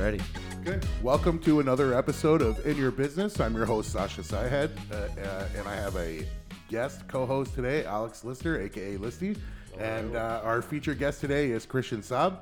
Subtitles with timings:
[0.00, 0.60] All right, you ready?
[0.64, 0.64] Ready.
[0.64, 0.86] Good.
[1.02, 3.38] Welcome to another episode of In Your Business.
[3.38, 6.26] I'm your host, Sasha Syhead, uh, uh, and I have a
[6.70, 9.36] guest co host today, Alex Lister, aka Listy.
[9.78, 12.38] And uh, our featured guest today is Christian Saab.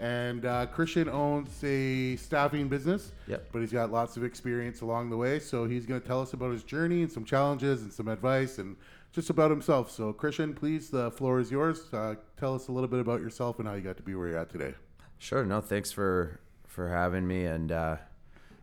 [0.00, 3.50] And uh, Christian owns a staffing business, Yep.
[3.52, 5.38] but he's got lots of experience along the way.
[5.38, 8.58] So he's going to tell us about his journey and some challenges and some advice
[8.58, 8.76] and
[9.12, 9.92] just about himself.
[9.92, 11.84] So, Christian, please, the floor is yours.
[11.92, 14.26] Uh, tell us a little bit about yourself and how you got to be where
[14.26, 14.74] you're at today.
[15.18, 15.44] Sure.
[15.44, 16.40] No, thanks for
[16.76, 17.46] for having me.
[17.46, 17.96] And uh,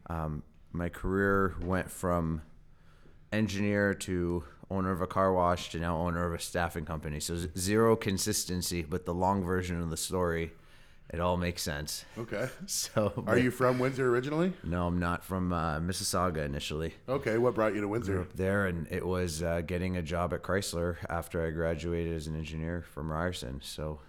[0.07, 2.43] um, my career went from
[3.33, 7.19] engineer to owner of a car wash to now owner of a staffing company.
[7.19, 10.51] So zero consistency, but the long version of the story,
[11.11, 12.05] it all makes sense.
[12.17, 12.47] Okay.
[12.67, 14.53] So, Are you from Windsor originally?
[14.63, 16.93] No, I'm not from uh, Mississauga initially.
[17.09, 18.21] Okay, what brought you to Grew Windsor?
[18.21, 22.27] up there, and it was uh, getting a job at Chrysler after I graduated as
[22.27, 23.59] an engineer from Ryerson.
[23.63, 23.99] So,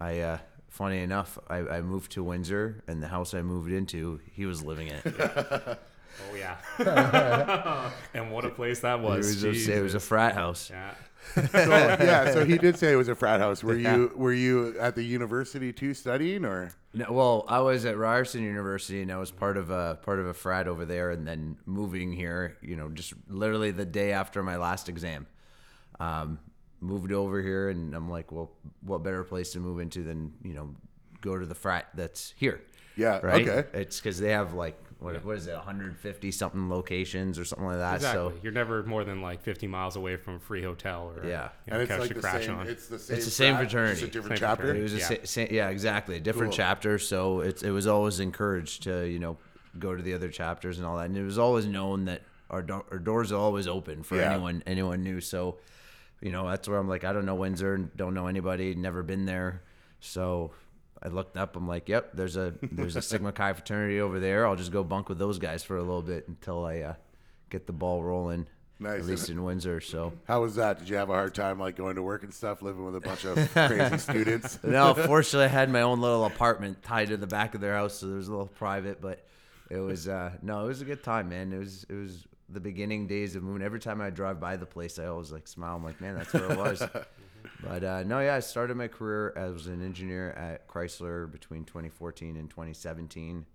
[0.00, 0.38] I, uh,
[0.76, 4.62] funny enough, I, I moved to Windsor, and the house I moved into, he was
[4.62, 5.00] living in.
[5.04, 5.78] it.
[6.32, 6.56] Oh yeah.
[8.14, 9.44] and what a place that It was.
[9.44, 10.70] was, a, it was a frat house.
[10.70, 10.94] yeah.
[11.34, 13.62] So, yeah, so he did say it was a frat house.
[13.62, 13.94] Were Yeah.
[13.96, 16.70] you were you at the university too studying or?
[16.94, 20.26] No, well, I was at Ryerson University, and I was part of a part of
[20.26, 24.42] a frat over there, and then moving here, you know, just literally the day after
[24.42, 25.26] my last exam,
[26.00, 26.38] um,
[26.80, 28.50] moved over here, and I'm like, well,
[28.82, 30.74] what better place to move into than you know,
[31.20, 32.60] go to the frat that's here.
[32.96, 33.46] Yeah, right.
[33.46, 33.68] okay.
[33.78, 37.76] It's because they have like what, what is it, 150 something locations or something like
[37.76, 37.96] that.
[37.96, 38.30] Exactly.
[38.30, 41.50] So You're never more than like 50 miles away from a free hotel or Yeah.
[41.66, 42.54] you know, And it's like to the crash same.
[42.56, 42.66] on.
[42.66, 43.16] It's the same.
[43.16, 44.00] It's the same frat, fraternity.
[44.00, 44.74] Just a different Same chapter.
[44.74, 45.08] It was a Yeah.
[45.08, 46.16] sa- sa- yeah, exactly.
[46.16, 46.56] A different Cool.
[46.56, 46.98] chapter.
[46.98, 49.36] So it's it was always encouraged to you know
[49.78, 51.04] go to the other chapters and all that.
[51.04, 54.32] And it was always known that our do- our doors are always open for Yeah.
[54.32, 55.20] anyone anyone new.
[55.20, 55.58] So
[56.20, 59.26] you know that's where I'm like I don't know Windsor, don't know anybody, never been
[59.26, 59.62] there.
[60.00, 60.52] So
[61.02, 61.56] I looked up.
[61.56, 64.46] I'm like, yep, there's a there's a Sigma Chi fraternity over there.
[64.46, 66.94] I'll just go bunk with those guys for a little bit until I uh,
[67.50, 68.46] get the ball rolling.
[68.78, 69.00] Nice.
[69.00, 69.80] At least in Windsor.
[69.80, 70.78] So How was that?
[70.78, 73.00] Did you have a hard time like going to work and stuff, living with a
[73.00, 74.58] bunch of crazy students?
[74.64, 78.00] no, fortunately, I had my own little apartment tied to the back of their house,
[78.00, 79.00] so it was a little private.
[79.00, 79.24] But
[79.70, 81.52] it was uh, no, it was a good time, man.
[81.52, 83.62] It was it was the beginning days of Moon.
[83.62, 85.76] Every time I drive by the place, I always like smile.
[85.76, 86.82] I'm like, man, that's where it was.
[87.62, 92.36] but uh, no, yeah, I started my career as an engineer at Chrysler between 2014
[92.36, 93.46] and 2017.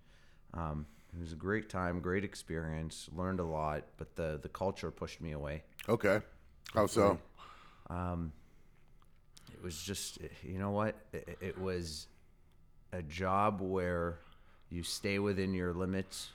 [0.53, 4.91] Um, it was a great time, great experience, learned a lot, but the the culture
[4.91, 5.63] pushed me away.
[5.89, 6.21] Okay.
[6.73, 7.19] How so?
[9.53, 12.07] it was just you know what it, it was
[12.93, 14.19] a job where
[14.69, 16.29] you stay within your limits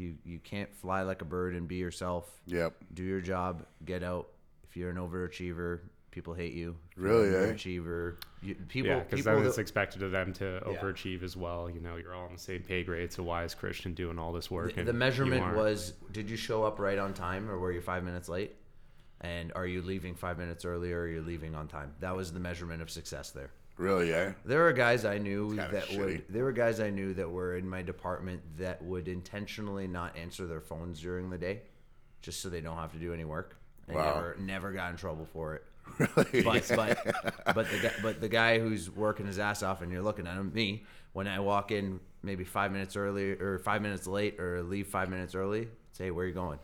[0.00, 2.74] you you can't fly like a bird and be yourself Yep.
[2.94, 4.28] do your job get out
[4.64, 5.80] if you're an overachiever
[6.10, 7.44] people hate you If Really, you're eh?
[7.50, 10.72] an underachiever you, people yeah, because people then it's expected of them to Yeah.
[10.78, 11.68] overachieve as well.
[11.68, 13.12] You know, you're all on the same pay grade.
[13.12, 14.72] So why is Christian doing all this work?
[14.72, 17.82] the, and the measurement was did you show up right on time or were you
[17.82, 18.56] five minutes late
[19.20, 22.32] and are you leaving five minutes early or are you leaving on time that was
[22.32, 23.50] the measurement of success there
[23.80, 24.12] Really?
[24.12, 24.32] Eh?
[24.44, 25.98] There were guys I knew kinda that shitty.
[25.98, 26.24] would.
[26.28, 30.46] There were guys I knew that were in my department that would intentionally not answer
[30.46, 31.62] their phones during the day,
[32.20, 33.56] just so they don't have to do any work.
[33.88, 34.14] And Wow.
[34.14, 35.64] never, never got in trouble for it.
[35.98, 36.42] Really?
[36.42, 40.02] But but but the guy, but the guy who's working his ass off, and you're
[40.02, 44.06] looking at him, me, when I walk in maybe five minutes early or five minutes
[44.06, 46.58] late or leave five minutes early, say where you going.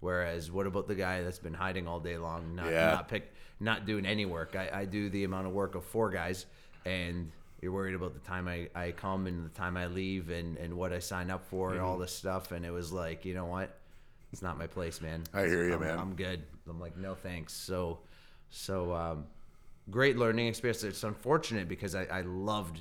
[0.00, 2.92] Whereas, what about the guy that's been hiding all day long, not Yeah.
[2.92, 4.54] not pick, not doing any work?
[4.54, 6.46] I, I do the amount of work of four guys,
[6.84, 7.30] and
[7.62, 10.74] you're worried about the time I, I come and the time I leave and, and
[10.76, 11.86] what I sign up for and Mm-hmm.
[11.88, 12.52] all this stuff.
[12.52, 13.78] And it was like, you know what?
[14.32, 15.22] It's not my place, man.
[15.32, 15.98] I hear you, I'm, man.
[15.98, 16.42] I'm good.
[16.68, 17.54] I'm like, no thanks.
[17.54, 18.00] So,
[18.50, 19.24] so um,
[19.90, 20.84] great learning experience.
[20.84, 22.80] It's unfortunate because I, I loved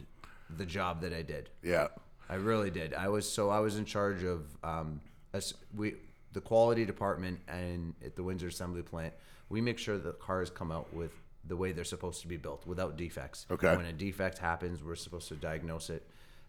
[0.58, 1.50] the job that I did.
[1.64, 1.88] Yeah.
[2.30, 2.94] I really did.
[2.94, 5.00] I was so I was in charge of um,
[5.34, 5.94] us, we
[6.36, 9.14] the quality department and at the Windsor Assembly Plant.
[9.50, 11.12] We make sure that cars come out with
[11.48, 13.46] the way they're supposed to be built without defects.
[13.50, 13.76] Okay.
[13.76, 16.06] When a defect happens, we're supposed to diagnose it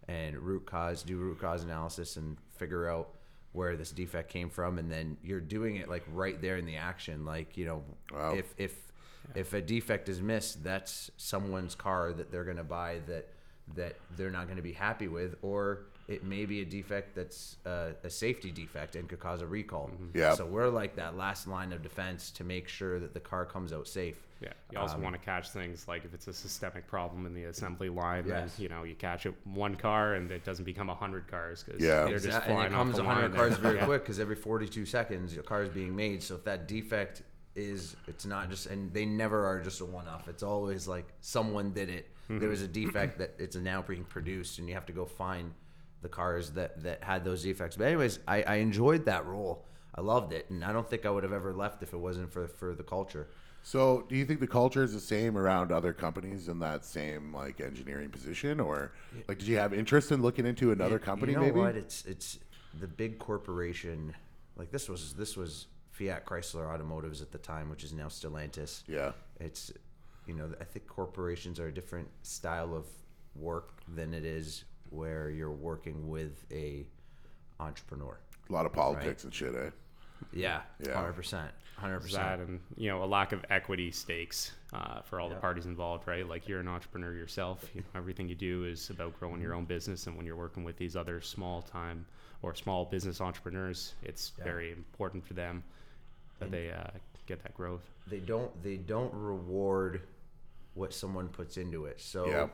[0.08, 3.10] and root cause, do root cause analysis, and figure out
[3.52, 4.78] where this defect came from.
[4.78, 7.24] And then you're doing it like right there in the action.
[7.24, 7.82] Like you know,
[8.12, 8.34] Wow.
[8.34, 8.74] if if
[9.34, 13.28] if a defect is missed, that's someone's car that they're going to buy that
[13.76, 17.56] that they're not going to be happy with, or it may be a defect that's
[17.66, 19.90] uh, a safety defect and could cause a recall.
[19.92, 20.18] Mm-hmm.
[20.18, 20.34] Yeah.
[20.34, 23.72] So we're like that last line of defense to make sure that the car comes
[23.72, 24.16] out safe.
[24.40, 27.32] Yeah, you also um, want to catch things like if it's a systemic problem in
[27.32, 28.54] the assembly line, Yes.
[28.54, 31.62] then you know you catch it one car and it doesn't become a hundred cars
[31.62, 32.04] because Yeah.
[32.04, 33.32] they're just Exact- and it off comes 100 line.
[33.32, 33.86] cars very yeah.
[33.86, 36.22] quick because every 42 seconds your car is being made.
[36.22, 37.22] So if that defect
[37.54, 40.28] is, it's not just, and they never are just a one-off.
[40.28, 42.48] It's always like someone did it there mm-hmm.
[42.48, 45.52] was a defect that it's now being produced, and you have to go find
[46.06, 47.76] the cars that that had those defects.
[47.76, 49.64] But anyways, I, I enjoyed that role.
[49.92, 52.32] I loved it, and I don't think I would have ever left if it wasn't
[52.32, 53.26] for for the culture.
[53.64, 57.34] So, do you think the culture is the same around other companies in that same
[57.34, 58.92] like engineering position, or
[59.26, 61.32] like did you have interest in looking into another company?
[61.32, 61.58] You know maybe.
[61.58, 61.74] what?
[61.74, 62.38] It's it's
[62.78, 64.14] the big corporation.
[64.56, 68.84] Like this was this was Fiat Chrysler Automotives at the time, which is now Stellantis.
[68.86, 69.10] Yeah.
[69.40, 69.72] It's
[70.28, 72.86] you know I think corporations are a different style of
[73.34, 76.86] work than it is where you're working with a
[77.60, 78.18] entrepreneur.
[78.48, 79.70] A lot of politics and shit, eh?
[80.32, 80.94] Yeah, Yeah.
[80.94, 82.40] hundred percent, hundred percent.
[82.40, 86.26] and you know a lack of equity stakes uh, for all the parties involved right
[86.26, 89.66] like you're an entrepreneur yourself you know, everything you do is about growing your own
[89.66, 92.06] business and when you're working with these other small time
[92.40, 95.62] or small business entrepreneurs it's very important for them
[96.38, 96.84] that they uh,
[97.26, 100.00] get that growth They don't they don't reward
[100.72, 102.00] what someone puts into it.
[102.00, 102.48] So Yeah.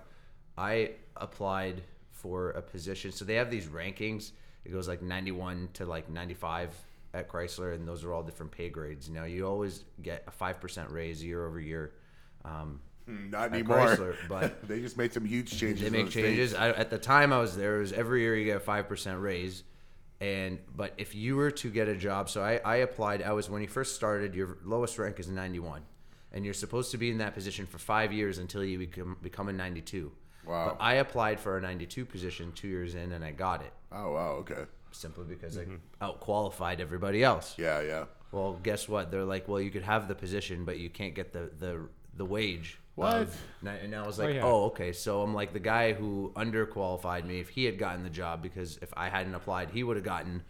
[0.58, 1.82] I applied
[2.12, 3.12] for a position.
[3.12, 4.32] So they have these rankings.
[4.64, 6.74] It goes like 91 to like 95
[7.14, 9.10] at Chrysler, and those are all different pay grades.
[9.10, 11.92] Now you always get a five percent raise year over year.
[12.44, 13.78] Um, Not anymore.
[13.78, 15.82] Chrysler, but- they just made some huge changes.
[15.82, 16.54] they make changes.
[16.54, 18.88] I, at the time I was there, it was every year you get a five
[18.88, 19.64] percent raise.
[20.20, 23.22] And but if you were to get a job, so I, I applied.
[23.22, 25.82] I was when you first started, your lowest rank is ninety one,
[26.30, 29.48] and you're supposed to be in that position for five years until you become become
[29.48, 30.12] a ninety two.
[30.46, 30.76] Wow.
[30.78, 33.72] But I applied for a ninety two position two years in, and I got it
[33.94, 34.30] Oh wow.
[34.40, 34.64] Okay.
[34.90, 35.76] simply because I mm-hmm.
[36.00, 37.54] out qualified everybody else.
[37.58, 37.80] Yeah.
[37.80, 38.04] Yeah.
[38.32, 39.10] Well, guess what?
[39.10, 41.80] They're like, well, you could have the position, but you can't get the the
[42.16, 42.78] the wage.
[42.94, 43.14] What?
[43.22, 44.42] of- and I- was like, oh, yeah.
[44.44, 44.92] oh, okay.
[44.92, 47.40] So I'm like the guy who underqualified me.
[47.40, 50.42] If he had gotten the job, because if I hadn't applied, he would have gotten,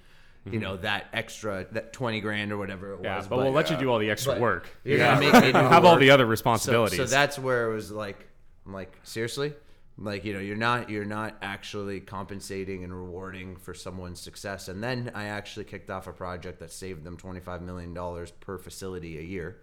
[0.44, 0.60] you mm-hmm.
[0.60, 3.28] know, that extra that twenty grand or whatever it yeah was.
[3.28, 5.14] but, we'll let you do all the extra but work You're Yeah.
[5.14, 7.90] gonna make me do have all the other So, responsibilities so that's where it was
[7.92, 8.28] like,
[8.66, 9.52] I'm like, seriously,
[9.98, 14.68] like you know, you're not you're not actually compensating and rewarding for someone's success.
[14.68, 18.58] And then I actually kicked off a project that saved them 25 million dollars per
[18.58, 19.58] facility a year.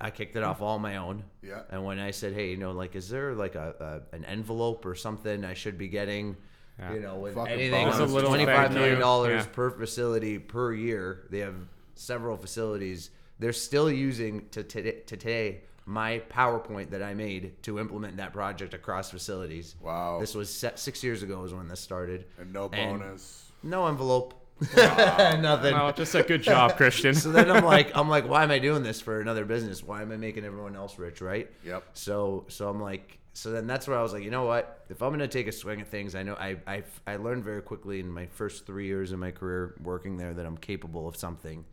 [0.00, 1.24] I kicked it off all my own.
[1.42, 1.62] Yeah.
[1.70, 4.86] And when I said, hey, you know, like, is there like a, a an envelope
[4.86, 6.36] or something I should be getting?
[6.78, 6.92] Yeah.
[6.94, 7.98] You know, with Fucking anything, bonus.
[7.98, 9.00] it's A little twenty-five thank million you.
[9.00, 9.52] dollars Yeah.
[9.52, 11.26] per facility per year.
[11.30, 11.56] They have
[11.94, 13.10] several facilities.
[13.40, 18.34] They're still using to today, to today my PowerPoint that I made to implement that
[18.34, 19.74] project across facilities.
[19.80, 20.18] Wow.
[20.20, 22.26] This was set six years ago is when this started.
[22.38, 23.50] And no And bonus.
[23.62, 24.34] No envelope.
[24.76, 25.72] Nothing.
[25.72, 28.58] well just a good job christian So then I'm like, I'm like, why am I
[28.58, 29.82] doing this for another business?
[29.82, 31.48] Why am I making everyone else rich, right?
[31.64, 31.84] Yep.
[31.94, 34.84] So, so I'm like, so then that's where I was like, you know what?
[34.90, 37.62] If I'm gonna take a swing at things, I know I I I learned very
[37.62, 41.16] quickly in my first three years of my career working there that I'm capable of
[41.16, 41.64] something,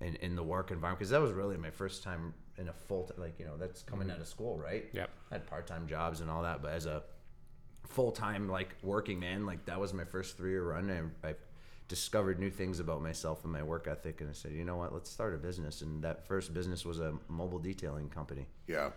[0.00, 2.32] in in the work environment because that was really my first time
[2.62, 4.16] in a full t- like you know that's coming mm-hmm.
[4.16, 4.88] out of school, right?
[4.92, 5.10] Yep.
[5.30, 7.02] I had part time jobs and all that, but as a
[7.88, 11.12] full time like working man, like that was my first three year run.
[11.22, 11.34] I, I
[11.88, 14.94] discovered new things about myself and my work ethic, and I said, you know what,
[14.94, 15.82] let's start a business.
[15.82, 18.46] And that first business was a mobile detailing company.
[18.66, 18.90] Yeah.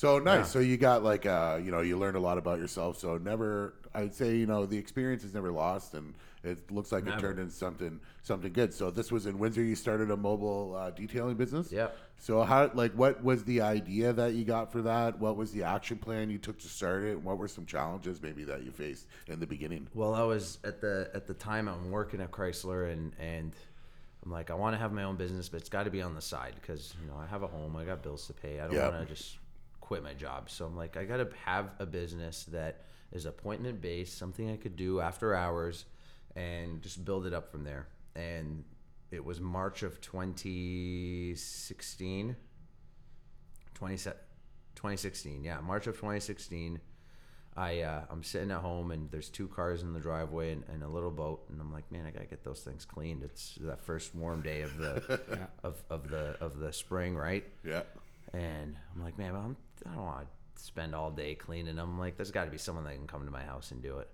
[0.00, 0.50] So nice.
[0.50, 2.96] So you got like uh, you know, you learned a lot about yourself.
[2.98, 7.06] So never I'd say, you know, the experience is never lost and it looks like
[7.06, 8.72] it turned into something something good.
[8.72, 11.70] So this was in Windsor you started a mobile uh, detailing business?
[11.70, 11.88] Yeah.
[12.16, 15.18] So how like what was the idea that you got for that?
[15.18, 17.20] What was the action plan you took to start it?
[17.20, 19.86] What were some challenges maybe that you faced in the beginning?
[19.92, 23.54] Well, I was at the at the time I'm working at Chrysler, and and
[24.24, 26.14] I'm like, I want to have my own business, but it's got to be on
[26.14, 28.60] the side because you know I have a home, I got bills to pay.
[28.60, 28.88] I don't Yeah.
[28.88, 29.36] want to just
[29.90, 30.48] quit my job.
[30.48, 34.56] So I'm like, I got to have a business that is appointment based, something I
[34.56, 35.84] could do after hours,
[36.36, 37.88] and just build it up from there.
[38.14, 38.62] And
[39.10, 42.36] it was March of 2016.
[43.74, 46.78] 20, 2016, yeah, March of 2016.
[47.56, 50.84] I uh, I'm sitting at home and there's two cars in the driveway and, and
[50.84, 53.24] a little boat and I'm like, man, I gotta get those things cleaned.
[53.24, 55.18] It's that first warm day of the
[55.64, 57.42] of, of the of the spring, right?
[57.64, 57.82] Yeah.
[58.32, 59.56] And I'm like, man, I'm,
[59.86, 61.90] I don't want to spend all day cleaning them.
[61.90, 63.98] I'm like, there's got to be someone that can come to my house and do
[63.98, 64.08] it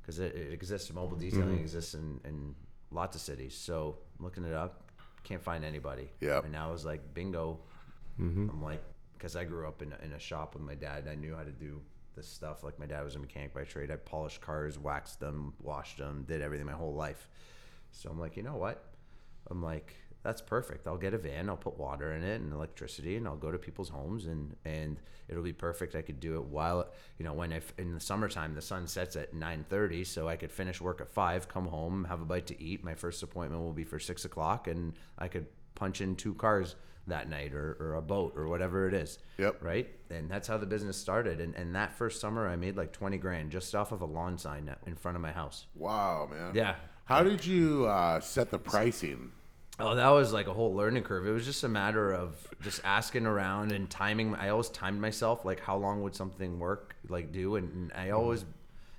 [0.00, 0.92] because it, it exists.
[0.92, 1.60] Mobile detailing mm-hmm.
[1.60, 2.54] exists in, in
[2.90, 3.54] lots of cities.
[3.54, 4.90] So I'm looking it up,
[5.24, 6.10] can't find anybody.
[6.20, 6.40] Yeah.
[6.42, 7.58] And now I was like, bingo.
[8.20, 8.50] Mm-hmm.
[8.50, 8.82] I'm like,
[9.14, 11.06] because I grew up in a, in a shop with my dad.
[11.10, 11.80] I knew how to do
[12.16, 12.64] this stuff.
[12.64, 13.90] Like my dad was a mechanic by trade.
[13.90, 17.28] I polished cars, waxed them, washed them, did everything my whole life.
[17.92, 18.84] So I'm like, you know what?
[19.50, 20.86] I'm like, that's perfect.
[20.86, 21.48] I'll get a van.
[21.48, 24.98] I'll put water in it and electricity, and I'll go to people's homes, and and
[25.28, 25.94] it'll be perfect.
[25.94, 29.16] I could do it while you know when if in the summertime the sun sets
[29.16, 32.46] at nine thirty, so I could finish work at five, come home, have a bite
[32.48, 32.84] to eat.
[32.84, 36.76] My first appointment will be for six o'clock, and I could punch in two cars
[37.06, 39.18] that night or, or a boat or whatever it is.
[39.38, 39.62] Yep.
[39.62, 39.88] Right.
[40.10, 41.40] And that's how the business started.
[41.40, 44.38] And, and that first summer, I made like 20 grand just off of a lawn
[44.38, 45.66] sign in front of my house.
[45.74, 46.54] Wow, man.
[46.54, 46.76] Yeah.
[47.04, 49.32] How did you uh, set the pricing?
[49.80, 51.26] Oh, that was like a whole learning curve.
[51.26, 54.34] It was just a matter of just asking around and timing.
[54.34, 58.10] I always timed myself, like how long would something work, like do, and, and I
[58.10, 58.44] always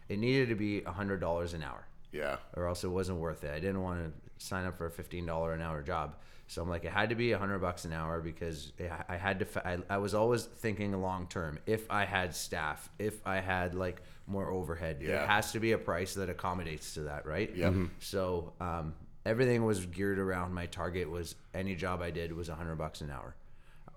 [0.09, 2.37] it needed to be a hundred dollars an hour, Yeah.
[2.55, 3.51] or else it wasn't worth it.
[3.51, 6.15] I didn't want to sign up for a fifteen dollar an hour job,
[6.47, 9.17] so I'm like, it had to be a hundred bucks an hour because I- I
[9.17, 9.67] had to.
[9.67, 11.59] I, I was always thinking long term.
[11.65, 15.23] If I had staff, if I had like more overhead, Yeah.
[15.23, 17.53] it has to be a price that accommodates to that, right?
[17.55, 17.73] Yep.
[17.73, 17.89] Mhm.
[17.99, 18.93] So um,
[19.25, 23.01] everything was geared around my target was any job I did was a hundred bucks
[23.01, 23.35] an hour,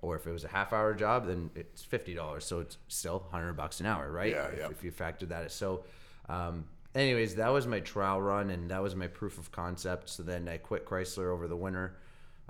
[0.02, 2.45] or if it was a half hour job, then it's fifty dollars.
[2.45, 4.33] So it's still hundred bucks an hour, right?
[4.33, 4.69] Yeah, if, yeah.
[4.71, 5.50] if you factor that.
[5.52, 5.85] So,
[6.28, 6.64] um,
[6.95, 10.11] anyways, that was my trial run, and that was my proof of concept.
[10.11, 11.97] So then I quit Chrysler over the winter.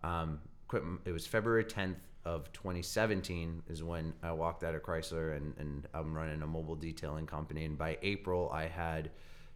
[0.03, 0.83] Um, quit.
[1.05, 5.87] It was February tenth of 2017 is when I walked out of Chrysler, and, and
[5.93, 7.67] I'm running a mobile detailing company.
[7.67, 9.11] And by April, I had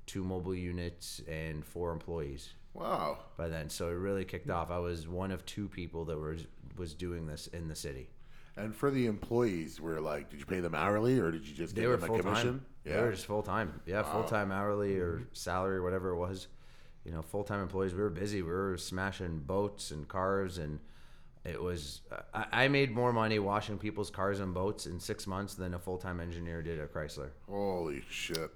[0.07, 3.19] two mobile units and four employees Wow.
[3.37, 3.71] by then.
[3.71, 4.53] So it really kicked hmm.
[4.53, 4.71] off.
[4.71, 8.09] I was one of two people that was was doing this in the city.
[8.57, 11.75] And for the employees, were like, did you pay them hourly or did you just
[11.75, 12.49] They give were them a commission?
[12.49, 12.67] time.
[12.85, 13.81] They were just full time.
[13.87, 15.25] Yeah, full time hourly or mm-hmm.
[15.33, 16.49] salary, whatever it was.
[17.05, 17.95] You know, full time employees.
[17.95, 18.43] We were busy.
[18.43, 20.81] We were smashing boats and cars, and
[21.45, 22.03] it was.
[22.35, 25.79] I, I made more money washing people's cars and boats in six months than a
[25.79, 27.31] full time engineer did at Chrysler.
[27.49, 28.51] Holy shit.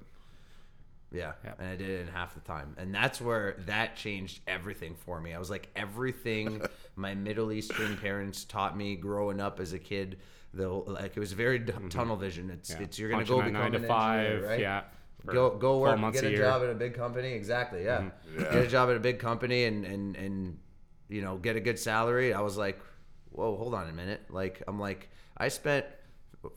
[1.12, 4.94] Yeah, and I did it in half the time, and that's where that changed everything
[4.94, 5.34] for me.
[5.34, 6.62] I was like, everything
[6.96, 10.18] my Middle Eastern parents taught me growing up as a kid,
[10.54, 12.50] though, like it was very d- tunnel vision.
[12.50, 12.80] It's Mm-hmm.
[12.80, 12.86] Yeah.
[12.86, 14.60] it's you're gonna go that become nine to an five, engineer, right?
[14.60, 14.82] yeah.
[15.26, 16.30] Go go work, get a, a.
[16.30, 16.36] Mm-hmm.
[16.40, 17.32] job at a big company.
[17.32, 18.10] Exactly, yeah.
[18.36, 18.42] Yeah.
[18.52, 20.58] Get a job at a big company and and and
[21.08, 22.32] you know get a good salary.
[22.34, 22.80] I was like,
[23.30, 24.22] whoa, hold on a minute.
[24.30, 25.86] Like I'm like I spent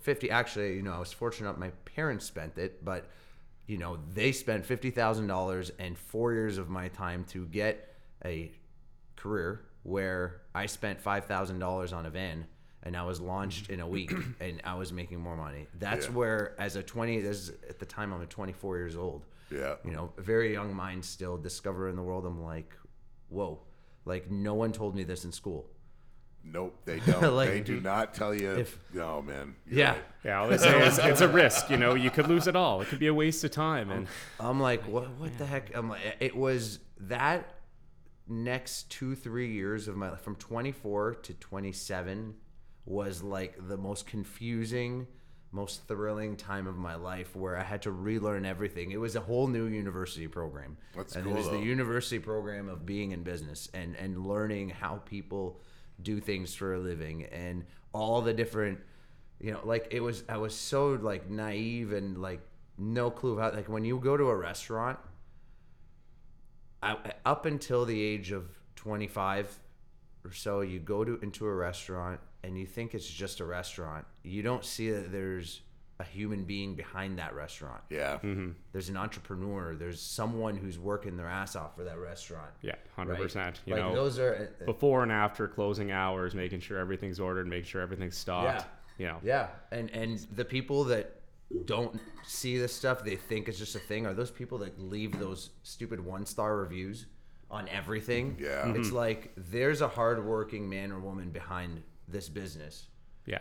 [0.01, 0.31] fifty.
[0.31, 3.07] Actually, you know, I was fortunate my parents spent it, but
[3.67, 7.95] you know they spent fifty thousand dollars and four years of my time to get
[8.23, 8.51] a
[9.15, 12.45] career where I spent five thousand dollars on a van
[12.83, 15.67] and I was launched in a week and I was making more money.
[15.79, 16.11] That's Yeah.
[16.13, 19.25] where as a twenty this is, at the time I'm a twenty four years old.
[19.51, 19.75] Yeah.
[19.83, 22.25] You know, very young mind still discovering the world.
[22.25, 22.73] I'm like,
[23.29, 23.59] whoa.
[24.05, 25.67] Like no one told me this in school.
[26.45, 27.33] Nope, they don't.
[27.33, 27.85] Like, they do mm-hmm.
[27.85, 28.51] not tell you.
[28.51, 29.55] if- no, man.
[29.69, 29.91] Yeah.
[29.91, 30.03] right.
[30.23, 31.69] Yeah, all they say is it's a risk.
[31.69, 32.81] You know, you could lose it all.
[32.81, 33.91] It could be a waste of time.
[33.91, 34.07] And
[34.39, 35.09] I'm like, what?
[35.17, 35.75] What the heck?
[35.75, 37.55] I'm like, it was that
[38.27, 42.35] next two, three years of my life, from 24 to 27,
[42.85, 45.07] was like the most confusing,
[45.51, 48.91] most thrilling time of my life, where I had to relearn everything.
[48.91, 51.57] It was a whole new university program, That's and cool, it was though.
[51.57, 55.61] the university program of being in business and and learning how people
[56.01, 58.79] do things for a living and all the different
[59.39, 62.41] you know like it was i was so like naive and like
[62.77, 64.99] no clue how like when you go to a restaurant
[66.83, 69.59] I, up until the age of 25
[70.23, 74.05] or so you go to into a restaurant and you think it's just a restaurant.
[74.23, 75.61] You don't see that there's
[75.99, 78.15] a human being behind that restaurant Yeah.
[78.23, 78.49] Mm-hmm.
[78.73, 83.13] there's an entrepreneur there's someone who's working their ass off for that restaurant yeah, hundred
[83.13, 83.21] right?
[83.21, 83.61] percent.
[83.65, 87.47] You like know, those are uh, before and after closing hours, making sure everything's ordered,
[87.47, 88.65] making sure everything's stocked.
[88.97, 91.21] You know, Yeah, and and the people that
[91.65, 94.05] don't see this stuff, they think it's just a thing.
[94.05, 97.05] Are those people that leave those stupid one star reviews
[97.51, 98.35] on everything?
[98.39, 98.73] Yeah.
[98.73, 102.87] it's like there's a hardworking man or woman behind this business,
[103.25, 103.39] yeah,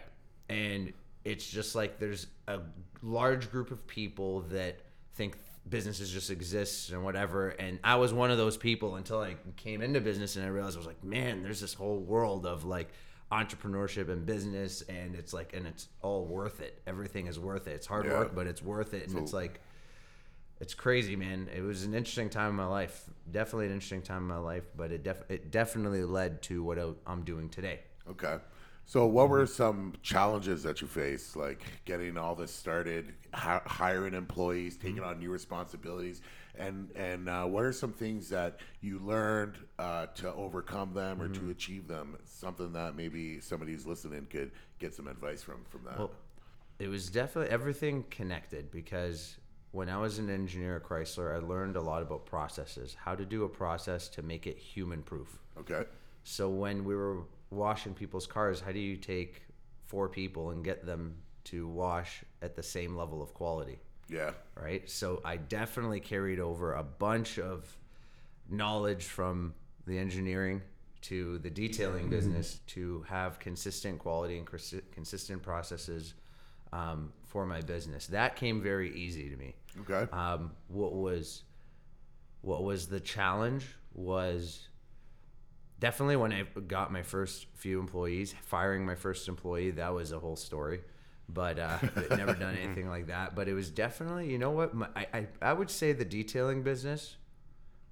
[0.49, 0.93] and
[1.25, 2.61] it's just like there's a
[3.03, 4.81] large group of people that
[5.15, 5.37] think
[5.69, 7.49] businesses just exist and whatever.
[7.51, 10.77] And i was one of those people until i came into business and i realized
[10.77, 12.89] i was like man there's this whole world of like
[13.33, 16.81] entrepreneurship and business and it's like and it's all worth it.
[16.87, 17.73] Everything is worth it.
[17.73, 18.19] It's hard Yeah.
[18.19, 19.05] work but it's worth it.
[19.05, 19.61] And So- it's like
[20.61, 21.49] it's crazy man.
[21.55, 23.05] It was an interesting time in my life.
[23.31, 26.79] Definitely an interesting time in my life but it, def- it definitely led to what
[27.07, 27.81] i'm doing today.
[28.11, 28.37] Okay.
[28.87, 34.13] So, what were some challenges that you faced, like getting all this started, hi- hiring
[34.15, 36.21] employees, taking on new responsibilities,
[36.57, 41.29] and and uh, what are some things that you learned uh, to overcome them or
[41.29, 42.17] to achieve them?
[42.25, 45.99] Something that maybe somebody who's listening could get some advice from from that.
[45.99, 46.11] Well,
[46.79, 49.39] it was definitely everything connected because
[49.73, 53.25] when I was an engineer at Chrysler, I learned a lot about processes, how to
[53.25, 55.39] do a process to make it human proof.
[55.59, 55.85] okay.
[56.27, 57.19] So when we were
[57.51, 59.43] washing people's cars, how do you take
[59.85, 63.79] four people and get them to wash at the same level of quality?
[64.09, 64.33] Yeah.
[64.55, 64.89] right?
[64.89, 67.67] So I definitely carried over a bunch of
[68.51, 69.55] knowledge from
[69.87, 70.63] the engineering
[71.03, 76.15] to the detailing business to have consistent quality and cons- consistent processes
[76.73, 78.07] um, for my business.
[78.07, 79.55] That came very easy to me.
[79.81, 80.11] Okay.
[80.13, 81.43] Um, what was
[82.41, 84.69] what was the challenge was
[85.85, 89.71] definitely when I got my first few employees, firing my first employee.
[89.73, 90.81] That was a whole story,
[91.29, 91.77] but uh,
[92.17, 93.35] never done anything like that.
[93.35, 94.73] But it was definitely, you know what?
[94.73, 97.17] My, I, I I would say the detailing business.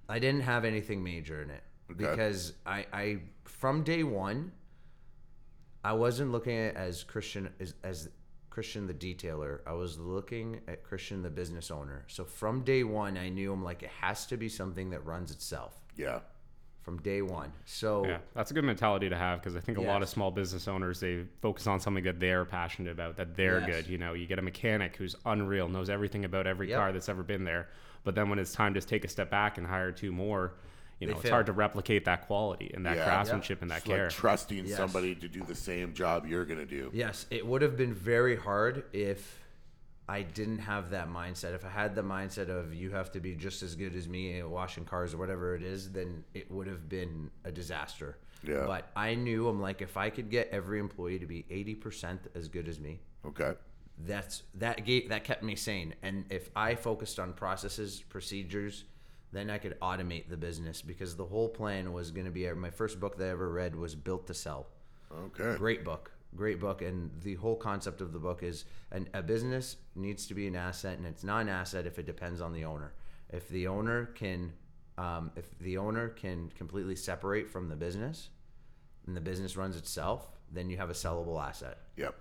[0.09, 1.99] I didn't have anything major in it Okay.
[1.99, 4.53] because I, I from day one,
[5.85, 8.09] I wasn't looking at it as Christian as, as
[8.49, 9.61] Christian the detailer.
[9.67, 12.05] I was looking at Christian the business owner.
[12.09, 15.31] So from day one, I knew I'm like it has to be something that runs
[15.31, 16.21] itself yeah.
[16.83, 17.53] From day one.
[17.65, 20.31] So Yeah, that's a good mentality to have because I think a lot of small
[20.31, 23.67] business owners they focus on something that they're passionate about, that they're Yes.
[23.85, 23.87] good.
[23.89, 26.77] You know, you get a mechanic who's unreal, knows everything about every Yep.
[26.79, 27.69] car that's ever been there,
[28.05, 30.55] but then when it's time to take a step back and hire two more,
[30.99, 31.33] you They know, it's fail.
[31.33, 33.05] hard to replicate that quality and that Yeah.
[33.05, 34.05] craftsmanship and that It's care.
[34.07, 34.77] like trusting Yes.
[34.77, 36.91] somebody to do the same job you're gonna do.
[36.93, 39.41] Yes, it would have been very hard if
[40.13, 41.55] I didn't have that mindset.
[41.55, 44.39] If I had the mindset of you have to be just as good as me
[44.41, 48.19] at washing cars or whatever it is, then it would have been a disaster.
[48.45, 48.65] Yeah.
[48.67, 52.49] But I knew I'm like if I could get every employee to be 80% as
[52.49, 53.53] good as me, Okay.
[54.05, 55.95] that's that gave that kept me sane.
[56.03, 58.85] And if I focused on processes, procedures,
[59.33, 62.71] then I could automate the business because the whole plan was going to be my
[62.71, 64.67] first book that I ever read was Built to Sell
[65.11, 65.57] Okay.
[65.57, 69.77] great book great book and the whole concept of the book is an, a business
[69.95, 72.65] needs to be an asset and it's not an asset if it depends on the
[72.65, 72.93] owner
[73.31, 74.53] if the owner can
[74.99, 78.31] um, if the owner can completely separate from the business
[79.07, 82.15] and the business runs itself then you have a sellable asset Yep.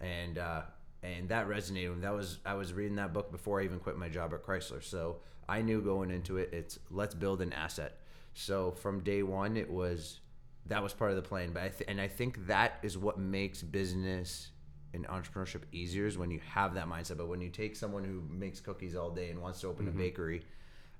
[0.00, 0.62] and uh,
[1.02, 2.00] and that resonated.
[2.00, 4.82] That was I was reading that book before I even quit my job at Chrysler,
[4.82, 7.98] so I knew going into it, it's let's build an asset.
[8.32, 10.20] So from day one, it was
[10.66, 11.50] that was part of the plan.
[11.52, 14.50] But I th- and I think that is what makes business
[14.94, 17.16] and entrepreneurship easier is when you have that mindset.
[17.18, 19.90] But when you take someone who makes cookies all day and wants to open a
[19.90, 19.98] mm-hmm.
[19.98, 20.42] bakery,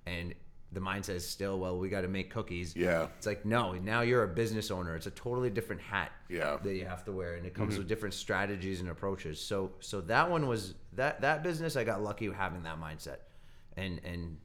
[0.07, 0.35] and
[0.73, 2.75] the mindset is still, well, we got to make cookies.
[2.75, 3.07] Yeah.
[3.17, 4.97] It's like no, now you're a business owner.
[4.97, 6.59] It's a totally different hat Yeah.
[6.63, 7.79] that you have to wear, and it comes mm-hmm.
[7.79, 9.41] with different strategies and approaches.
[9.41, 11.77] So, so that one was that that business.
[11.77, 13.19] I got lucky having that mindset,
[13.77, 14.37] and and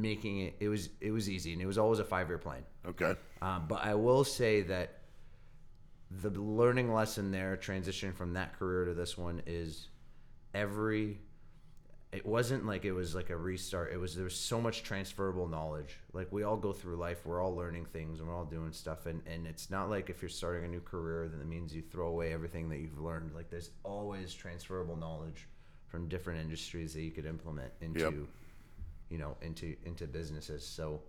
[0.00, 0.56] making it.
[0.60, 2.62] It was it was easy, and it was always a five year plan.
[2.86, 3.14] Okay.
[3.40, 4.98] Um, but I will say that
[6.10, 9.88] the learning lesson there, transitioning from that career to this one, is
[10.54, 11.20] every.
[12.12, 13.90] It wasn't like it was like a restart.
[13.90, 15.98] It was there was so much transferable knowledge.
[16.12, 19.06] Like we all go through life, we're all learning things and we're all doing stuff.
[19.06, 21.80] And and it's not like if you're starting a new career, then it means you
[21.80, 23.34] throw away everything that you've learned.
[23.34, 25.48] Like there's always transferable knowledge
[25.88, 28.14] from different industries that you could implement into, Yep.
[29.12, 30.66] You know, into into businesses.
[30.66, 31.02] So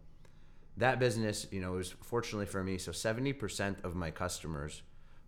[0.78, 2.78] that business, you know, it was fortunately for me.
[2.78, 4.82] So seventy percent of my customers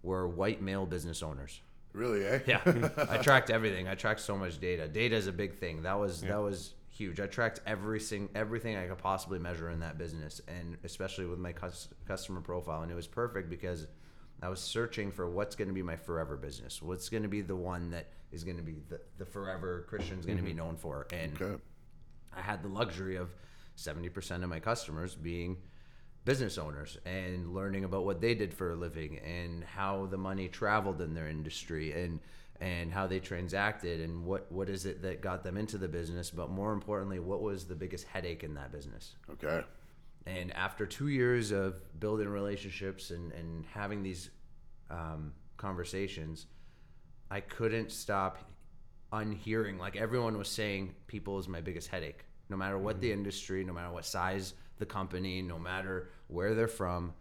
[0.04, 1.62] were white male business owners.
[1.94, 2.40] Really, eh?
[2.46, 2.62] Yeah,
[3.10, 3.88] I tracked everything.
[3.88, 4.88] I tracked so much data.
[4.88, 5.84] Data is a big thing.
[5.84, 7.20] That was that was huge.
[7.20, 11.40] I tracked every sing, everything I could possibly measure in that business, and especially with
[11.40, 12.84] my cus- customer profile.
[12.84, 13.88] And it was perfect because
[14.42, 16.82] I was searching for what's going to be my forever business.
[16.82, 20.26] What's going to be the one that is going to be the, the forever Christian's
[20.26, 21.08] going to be known for.
[21.14, 21.62] And Okay.
[22.36, 23.30] I had the luxury of
[23.78, 25.58] 70% of my customers being
[26.24, 30.48] business owners and learning about what they did for a living and how the money
[30.48, 32.20] traveled in their industry and
[32.62, 36.32] and how they transacted and what what is it that got them into the business
[36.32, 39.62] but more importantly what was the biggest headache in that business Okay.
[40.26, 44.30] and after two years of building relationships and, and having these
[44.90, 46.46] um, conversations,
[47.30, 48.38] I couldn't stop
[49.12, 49.78] unhearing.
[49.78, 52.26] Like everyone was saying, people is my biggest headache.
[52.50, 53.02] No matter what mm-hmm.
[53.02, 57.14] the industry, no matter what size the company, no matter where they're from,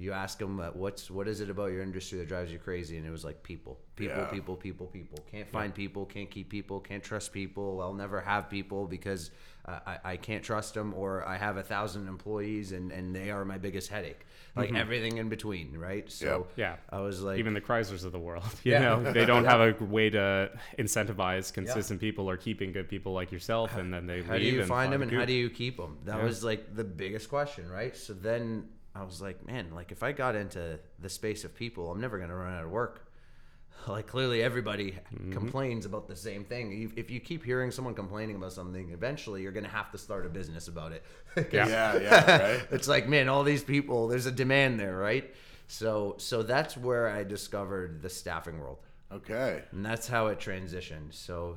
[0.00, 2.96] you ask them uh, what's what is it about your industry that drives you crazy,
[2.96, 4.24] and it was like people, people, Yeah.
[4.26, 5.18] people, people, people.
[5.30, 7.80] Can't find people, can't keep people, can't trust people.
[7.82, 9.30] I'll never have people because
[9.66, 13.30] uh, I, I can't trust them, or I have a thousand employees and and they
[13.30, 14.26] are my biggest headache.
[14.56, 16.10] Like everything in between, right?
[16.10, 16.76] So Yeah.
[16.90, 18.80] I was like, Even the Chryslers of the world, you Yeah.
[18.80, 23.30] know, they don't have a way to incentivize consistent people or keeping good people like
[23.32, 25.32] yourself, and then they how leave do you and find them the and how do
[25.32, 26.24] you keep them that Yeah.
[26.24, 30.12] was like the biggest question right so then i was like man like if i
[30.12, 33.06] got into the space of people i'm never going to run out of work
[33.88, 35.32] like clearly everybody Mm-hmm.
[35.32, 39.42] complains about the same thing You- if you keep hearing someone complaining about something eventually
[39.42, 41.02] you're going to have to start a business about it.
[41.52, 41.66] Yeah.
[41.68, 42.62] Yeah, yeah, right.
[42.70, 45.32] it's like man all these people there's a demand there right
[45.68, 48.78] so so that's where i discovered the staffing world
[49.12, 49.62] Okay.
[49.72, 51.56] and that's how it transitioned so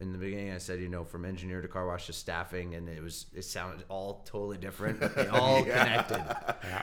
[0.00, 2.88] in the beginning, I said, you know, from engineer to car wash to staffing, and
[2.88, 6.24] it was it sounded all totally different, but they all connected.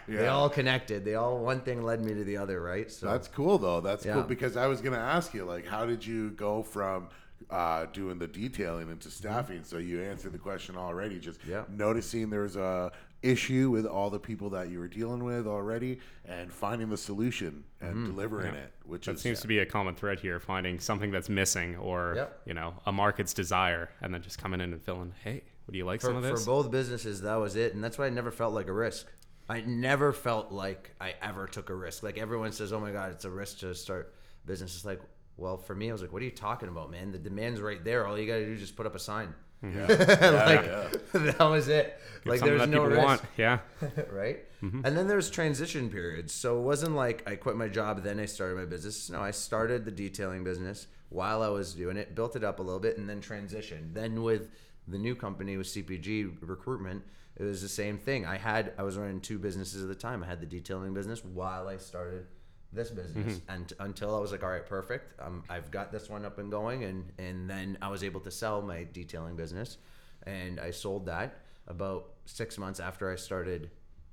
[0.08, 1.04] They all connected.
[1.06, 2.90] They all one thing led me to the other, right?
[2.92, 3.82] So That's cool though.
[3.82, 7.10] That's cool because I was gonna ask you like, how did you go from
[7.50, 9.64] uh, doing the detailing into staffing?
[9.64, 11.20] So you answered the question already.
[11.20, 11.64] Just Yeah.
[11.70, 12.92] noticing there's a
[13.24, 17.64] issue with all the people that you were dealing with already, and finding the solution
[17.80, 18.06] and Mm-hmm.
[18.08, 21.30] delivering it, which That is seems to be a common thread here: finding something that's
[21.30, 22.42] missing, or Yep.
[22.46, 25.14] you know, a market's desire, and then just coming in and filling.
[25.24, 27.98] Hey, would you like some for, of for both businesses, that was it, and that's
[27.98, 29.08] why I never felt like a risk.
[29.50, 32.04] I never felt like I ever took a risk.
[32.04, 34.14] Like everyone says, "Oh my god, it's a risk to start
[34.46, 35.02] business." It's like,
[35.38, 37.12] well, for me, I was like, "What are you talking about, man?
[37.12, 38.08] The demand's right there.
[38.08, 39.78] All you got to do is just put up a sign." Mm-hmm.
[39.90, 41.24] yeah.
[41.24, 41.98] like that was it.
[42.24, 43.04] Get like there's no risk.
[43.04, 43.22] want.
[43.38, 43.60] Yeah,
[44.12, 44.40] right?
[44.62, 44.86] Mm-hmm.
[44.86, 46.34] And then there's transition periods.
[46.34, 49.10] So it wasn't like I quit my job, then I started my business.
[49.10, 52.62] No, I started the detailing business while I was doing it, built it up a
[52.62, 53.94] little bit, and then transitioned.
[53.94, 54.50] Then with
[54.88, 57.04] the new company with CPG recruitment,
[57.38, 58.26] it was the same thing.
[58.26, 60.24] I had I was running two businesses at the time.
[60.24, 62.28] I had the detailing business while I started
[62.74, 65.20] this business, and until I was like, all right, perfect.
[65.22, 68.32] Um, I've got this one up and going, and and then I was able to
[68.32, 69.78] sell my detailing business,
[70.24, 73.72] and I sold that about six months after I started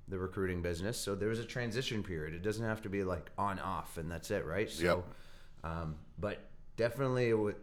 [0.09, 0.97] the recruiting business.
[0.99, 2.35] So there was a transition period.
[2.35, 4.71] It doesn't have to be like on off and that's it, right?
[4.71, 5.05] So, Yep.
[5.71, 6.38] um, but
[6.77, 7.57] definitely, it would,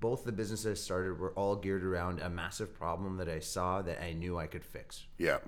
[0.00, 3.80] both the businesses I started were all geared around a massive problem that I saw
[3.82, 5.04] that I knew I could fix.
[5.18, 5.38] yeah.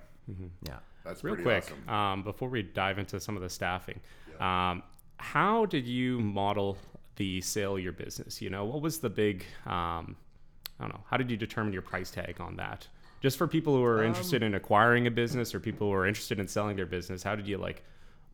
[0.66, 0.78] Yeah.
[1.04, 1.64] That's real pretty quick.
[1.86, 1.88] awesome.
[1.88, 4.00] Um, before we dive into some of the staffing,
[4.40, 4.82] um,
[5.18, 6.76] how did you model
[7.16, 8.40] the sale of your business?
[8.42, 9.44] You know, what was the big?
[9.66, 10.16] Um,
[10.78, 11.00] I don't know.
[11.08, 12.86] How did you determine your price tag on that?
[13.22, 16.38] Just for people who are interested in acquiring a business or people who are interested
[16.38, 17.82] in selling their business, how did you like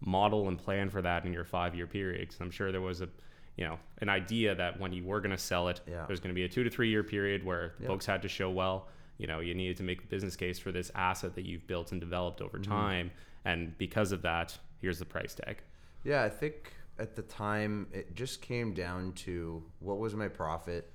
[0.00, 2.20] model and plan for that in your five year period?
[2.28, 3.08] Because I'm sure there was a,
[3.56, 6.04] you know, an idea that when you were going to sell it, Yeah.
[6.08, 8.28] there's going to be a two to three year period where the folks had to
[8.28, 8.88] show well.
[9.18, 11.92] You know, you needed to make a business case for this asset that you've built
[11.92, 13.12] and developed over time,
[13.44, 15.58] and because of that, here's the price tag.
[16.04, 20.92] Yeah, I think at the time it just came down to what was my profit,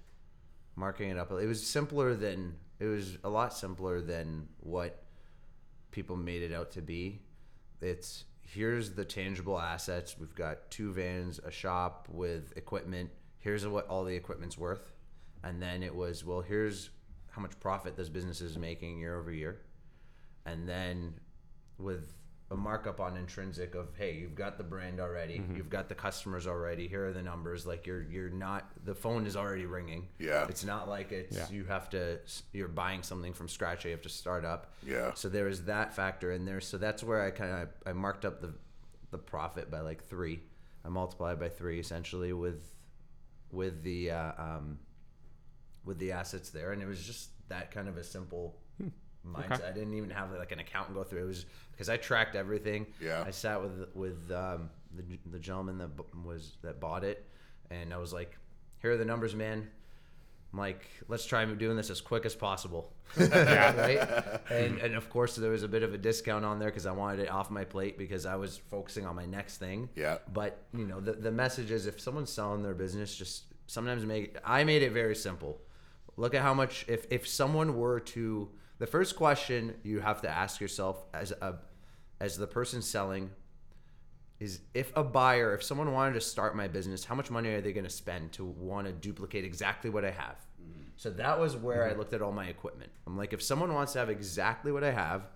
[0.76, 1.32] marking it up.
[1.32, 5.04] It was simpler than it was a lot simpler than what
[5.92, 7.22] people made it out to be.
[7.82, 10.18] It's here's the tangible assets.
[10.20, 13.10] We've got two vans, a shop with equipment.
[13.40, 14.92] Here's what all the equipment's worth.
[15.44, 16.90] And then it was, well, here's
[17.30, 19.62] how much profit this business is making year over year.
[20.46, 21.14] And then
[21.78, 22.14] with
[22.50, 26.48] a markup on intrinsic of hey you've got the brand already you've got the customers
[26.48, 30.08] already here are the numbers like you're you're not the phone is already ringing.
[30.18, 30.46] Yeah.
[30.48, 31.46] it's not like it's Yeah.
[31.52, 32.20] you have to
[32.54, 34.72] you're buying something from scratch you have to start up.
[34.86, 35.14] Yeah.
[35.14, 36.62] so there is that factor in there.
[36.62, 38.54] So that's where i kind of i marked up the
[39.12, 40.40] the profit by like three.
[40.86, 42.64] I multiplied by three essentially with
[43.52, 44.80] with the uh, um
[45.84, 46.72] with the assets there.
[46.72, 48.58] And it was just that kind of a simple
[49.28, 52.36] mindset i didn't even have like an accountant go through it was because i tracked
[52.36, 53.24] everything Yeah.
[53.26, 55.90] i sat with with um, the, the gentleman that
[56.26, 57.26] was that bought it
[57.70, 58.38] and i was like
[58.82, 59.68] here are the numbers man
[60.54, 64.00] I'm like, let's try doing this as quick as possible, right?
[64.50, 66.94] And and of course there was a bit of a discount on there because I
[66.94, 69.90] wanted it off my plate because I was focusing on my next thing.
[69.96, 70.20] Yeah.
[70.34, 74.38] But you know the the message is if someone's selling their business, just sometimes make.
[74.46, 75.60] I made it very simple.
[76.16, 80.30] Look at how much if if someone were to the first question you have to
[80.30, 81.56] ask yourself as a
[82.20, 83.32] as the person selling
[84.40, 87.62] is if a buyer, if someone wanted to start my business, how much money are
[87.62, 90.36] they going to spend to want to duplicate exactly what I have?
[90.62, 90.82] Mm-hmm.
[90.96, 92.00] So that was where I mm-hmm.
[92.00, 92.92] looked at all my equipment.
[93.08, 95.28] I'm like, if someone wants to have exactly what I have,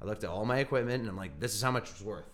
[0.00, 2.30] I looked at all my equipment and I'm like, this is how much it's worth.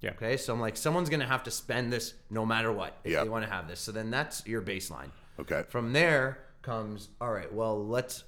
[0.00, 0.10] Yeah.
[0.10, 0.36] Okay.
[0.36, 3.22] So I'm like, someone's going to have to spend this no matter what if Yeah.
[3.22, 3.80] they want to have this.
[3.80, 5.10] So then that's your baseline.
[5.38, 5.64] Okay.
[5.68, 8.24] From there comes, all right, well, let's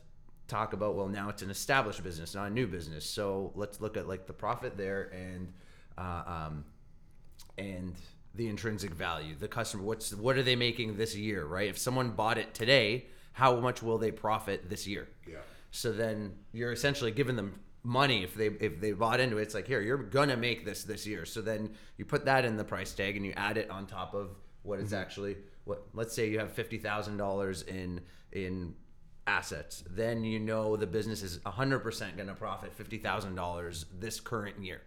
[0.49, 3.05] talk about, well, now it's an established business, not a new business.
[3.05, 5.53] So let's look at like the profit there and,
[5.97, 6.65] uh, um,
[7.59, 7.95] and
[8.35, 11.69] the intrinsic value, the customer, what's, what are they making this year, right?
[11.69, 15.09] If someone bought it today, how much will they profit this year?
[15.29, 15.39] Yeah.
[15.71, 19.43] So then you're essentially giving them money if they if they bought into it.
[19.43, 21.25] It's like here you're gonna make this this year.
[21.25, 24.15] So then you put that in the price tag and you add it on top
[24.15, 24.31] of
[24.63, 25.87] what it's actually what.
[25.95, 28.01] Let's say you have fifty thousand dollars in
[28.33, 28.75] in
[29.27, 29.85] assets.
[29.89, 34.63] Then you know the business is hundred percent gonna profit fifty thousand dollars this current
[34.63, 34.81] year.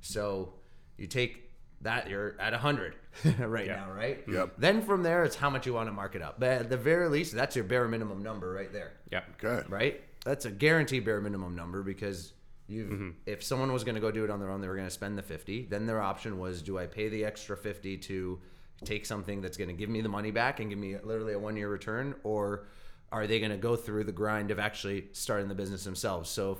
[0.00, 0.54] So
[0.96, 2.94] you take that you're at 100
[3.40, 3.74] right Yeah.
[3.76, 4.22] now, right?
[4.28, 4.54] Yep.
[4.56, 6.38] Then from there, it's how much you want to mark it up.
[6.38, 9.22] But at the very least, that's your bare minimum number right there Yeah.
[9.42, 9.66] Okay.
[9.68, 10.00] right?
[10.24, 12.34] That's a guaranteed bare minimum number because
[12.68, 13.10] you Mm-hmm.
[13.26, 14.92] if someone was going to go do it on their own, they were going to
[14.94, 15.66] spend the 50.
[15.70, 18.38] Then their option was do I pay the extra 50 to
[18.84, 21.38] take something that's going to give me the money back and give me literally a
[21.38, 22.66] 1 year return or
[23.12, 26.28] are they going to go through the grind of actually starting the business themselves?
[26.30, 26.58] So if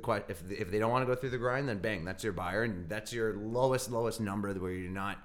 [0.00, 2.32] the if if they don't want to go through the grind, then bang, that's your
[2.34, 5.18] buyer, and that's your lowest lowest number where you're not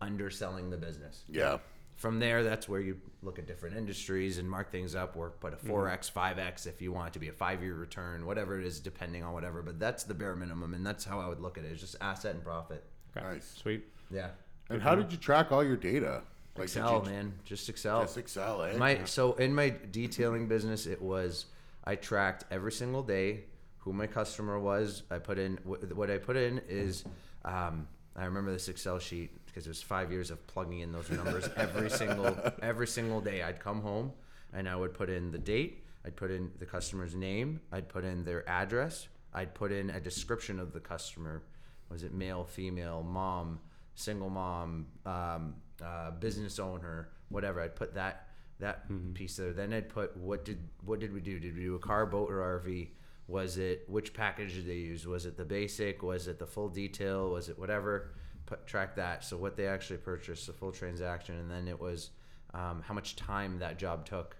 [0.00, 1.24] underselling the business.
[1.28, 1.58] Yeah.
[1.96, 5.52] From there, that's where you look at different industries and mark things up, or put
[5.52, 5.68] a Mm-hmm.
[5.68, 8.58] four x, five x if you want it to be a five year return, whatever
[8.58, 9.60] it is, depending on whatever.
[9.62, 11.72] But that's the bare minimum, and that's how I would look at it.
[11.72, 12.84] It's just asset and profit.
[13.16, 13.26] Okay.
[13.26, 13.54] Nice.
[13.56, 13.84] Sweet.
[14.10, 14.30] Yeah,
[14.70, 16.22] And how did you track all your data?
[16.60, 18.02] Did Excel, you man, just Excel.
[18.02, 18.76] Just Excel, eh?
[18.76, 21.46] My so in my detailing business, it was
[21.84, 23.44] I tracked every single day
[23.78, 25.02] who my customer was.
[25.10, 27.04] I put in what, what I put in is
[27.44, 31.10] um, I remember this Excel sheet because it was five years of plugging in those
[31.10, 33.42] numbers every single every single day.
[33.42, 34.12] I'd come home
[34.52, 35.84] and I would put in the date.
[36.04, 37.60] I'd put in the customer's name.
[37.72, 39.08] I'd put in their address.
[39.34, 41.42] I'd put in a description of the customer.
[41.90, 43.60] Was it male, female, mom,
[43.94, 47.60] single mom, um, uh, business owner, whatever?
[47.60, 48.28] I'd put that
[48.60, 49.52] that piece there.
[49.52, 51.38] Then I'd put what did what did we do?
[51.38, 52.88] Did we do a car, boat, or RV?
[53.26, 55.06] Was it which package did they use?
[55.06, 56.02] Was it the basic?
[56.02, 57.30] Was it the full detail?
[57.30, 58.12] Was it whatever?
[58.46, 59.24] Put track that.
[59.24, 62.10] So what they actually purchased, the full transaction, and then it was
[62.54, 64.36] um, how much time that job took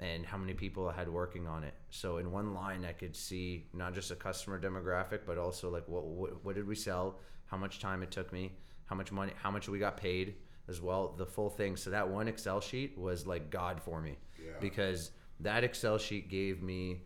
[0.00, 1.74] and how many people I had working on it.
[1.90, 5.86] So in one line, I could see not just a customer demographic, but also like
[5.86, 8.52] what what, what did we sell, how much time it took me,
[8.86, 10.36] how much money, how much we got paid
[10.68, 11.76] as well, the full thing.
[11.76, 14.52] So that one Excel sheet was like God for me Yeah.
[14.60, 17.02] because that Excel sheet gave me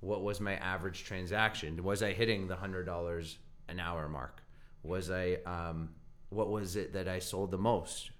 [0.00, 1.82] what was my average transaction.
[1.82, 3.38] Was I hitting the hundred dollars
[3.68, 4.42] an hour mark?
[4.82, 5.90] Was I um,
[6.30, 8.10] what was it that I sold the most?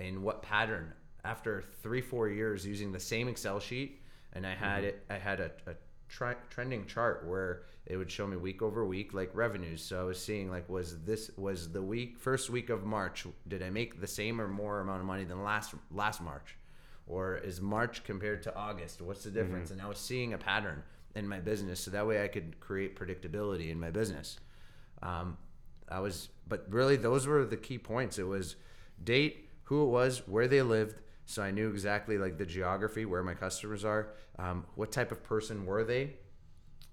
[0.00, 0.92] in what pattern
[1.24, 5.38] after three four years using the same excel sheet and i had it i had
[5.38, 5.74] a, a
[6.14, 9.82] tre- trending chart where it would show me week over week like revenues.
[9.82, 13.62] So i was seeing like was this was the week first week of march did
[13.62, 16.56] i make the same or more amount of money than last last march?
[17.06, 19.02] Or is march compared to august?
[19.02, 19.70] What's the difference?
[19.70, 20.82] And i was seeing a pattern
[21.16, 21.80] in my business.
[21.80, 24.38] So that way i could create predictability in my business.
[25.02, 25.36] Um,
[25.88, 28.18] I was, but really those were the key points.
[28.18, 28.56] It was
[29.02, 30.96] date, who it was, where they lived,
[31.26, 34.08] so I knew exactly like the geography, where my customers are,
[34.38, 36.14] um, what type of person were they.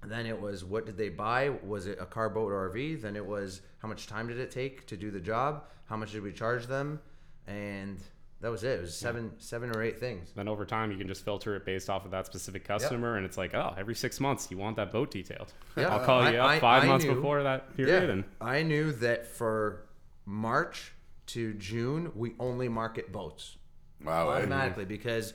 [0.06, 1.50] Then it was what did they buy?
[1.64, 3.02] Was it a car, boat, or RV?
[3.02, 5.66] Then it was how much time did it take to do the job?
[5.86, 7.00] How much did we charge them?
[7.46, 8.02] And
[8.40, 8.80] that was it.
[8.80, 10.32] It was seven, seven or eight things.
[10.36, 13.26] Then over time, you can just filter it based off of that specific customer, and
[13.28, 15.54] it's like, oh, every six months you want that boat detailed.
[15.78, 18.64] Yeah, I'll call I- you up five I months knew- before that period, and I
[18.64, 19.84] knew that for
[20.26, 20.94] March
[21.28, 23.58] to June, we only market boats
[24.04, 24.30] wow.
[24.30, 24.38] eh?
[24.38, 25.34] automatically because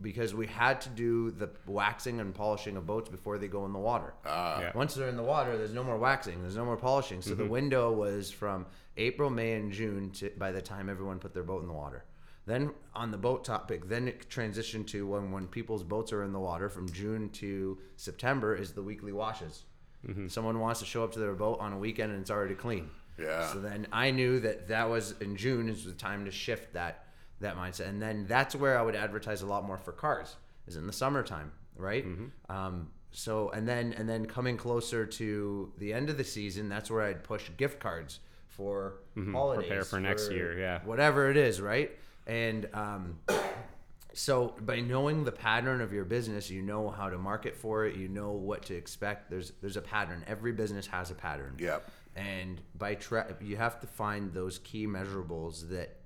[0.00, 3.72] because we had to do the waxing and polishing of boats before they go in
[3.72, 4.14] the water.
[4.24, 4.70] Ah, Yeah.
[4.74, 7.20] Once they're in the water, there's no more waxing, there's no more polishing.
[7.20, 11.34] So the window was from April, May, and June to by the time everyone put
[11.34, 12.04] their boat in the water.
[12.46, 16.32] Then on the boat topic, then it transitioned to when when people's boats are in
[16.32, 19.64] the water from June to September is the weekly washes.
[20.28, 22.88] Someone wants to show up to their boat on a weekend and it's already clean.
[23.18, 23.48] Yeah.
[23.52, 27.07] So then I knew that that was in June is the time to shift that
[27.40, 30.76] that mindset, and then that's where I would advertise a lot more for cars is
[30.76, 32.04] in the summertime, right?
[32.48, 36.90] Um, so and then and then coming closer to the end of the season, that's
[36.90, 38.94] where I'd push gift cards for
[39.32, 40.80] holidays, Prepare for next year, yeah.
[40.84, 41.90] whatever it is, right?
[42.26, 43.18] And um,
[44.12, 47.96] so by knowing the pattern of your business, you know how to market for it.
[47.96, 49.30] You know what to expect.
[49.30, 50.24] There's there's a pattern.
[50.26, 51.56] Every business has a pattern.
[51.58, 51.88] Yep.
[52.16, 55.97] And by tra- you have to find those key measurables that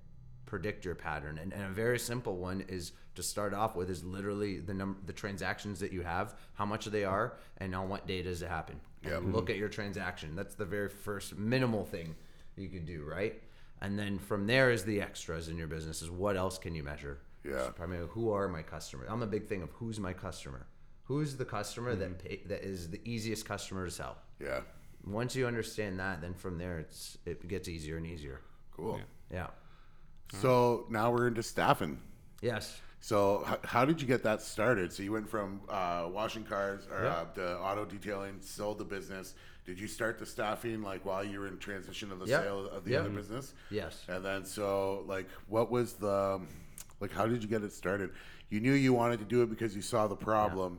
[0.53, 1.38] predict your pattern.
[1.38, 5.01] And, and a very simple one is to start off with is literally the number
[5.07, 8.51] the transactions that you have, how much they are, and on what day does it
[8.51, 8.79] happen.
[9.03, 9.12] Yep.
[9.15, 10.37] And look at your transaction.
[10.37, 12.15] That's the very first minimal thing
[12.59, 13.43] you could do, right?
[13.81, 16.03] And then from there is the extras in your business.
[16.03, 17.21] Is what else can you measure?
[17.47, 17.65] Yeah.
[17.65, 19.09] So primarily, who are my customers?
[19.11, 20.67] I'm a big thing of who's my customer.
[21.05, 22.29] Who's the customer that mm-hmm.
[22.29, 24.19] pay, that is the easiest customer to sell?
[24.38, 24.61] Yeah.
[25.07, 28.43] Once you understand that, then from there it's it gets easier and easier.
[28.77, 29.01] Cool.
[29.33, 29.47] Yeah.
[30.40, 31.99] So now we're into staffing.
[32.40, 32.81] Yes.
[33.01, 34.92] So h- how did you get that started?
[34.92, 37.11] So you went from uh, washing cars or Yeah.
[37.11, 39.35] uh, to auto detailing, sold the business.
[39.64, 42.85] Did you start the staffing like while you were in transition of the sale of
[42.85, 43.55] the other business?
[43.71, 44.05] Yes.
[44.09, 46.40] And then so like what was the
[47.01, 48.11] like how did you get it started?
[48.51, 50.79] You knew you wanted to do it because you saw the problem.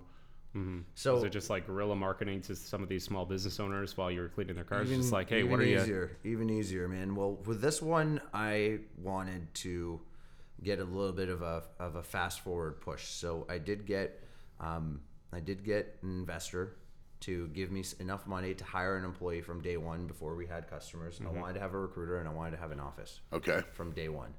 [0.96, 4.12] So is it just like guerrilla marketing to some of these small business owners while
[4.12, 4.88] you were cleaning their cars?
[4.88, 5.80] even, just like, hey, even what are you?
[5.80, 7.16] easier, Even easier, man.
[7.16, 10.00] Well, with this one, I wanted to
[10.62, 13.06] get a little bit of a of a fast forward push.
[13.06, 14.24] So I did get,
[14.60, 16.76] um, I did get an investor
[17.22, 20.70] to give me enough money to hire an employee from day one before we had
[20.70, 21.22] customers.
[21.26, 23.22] I wanted to have a recruiter and I wanted to have an office.
[23.32, 23.62] Okay.
[23.72, 24.34] from day one.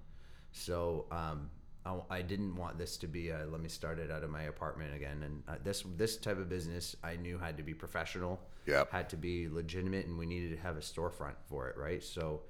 [0.53, 1.51] So um,
[1.87, 4.45] I, I didn't want this to be a, let me start it out of my
[4.45, 5.23] apartment again.
[5.23, 8.41] And uh, this this type of business I knew had to be professional.
[8.67, 8.91] Yep.
[8.91, 12.03] Had to be legitimate, and we needed to have a storefront for it, right?
[12.03, 12.41] So,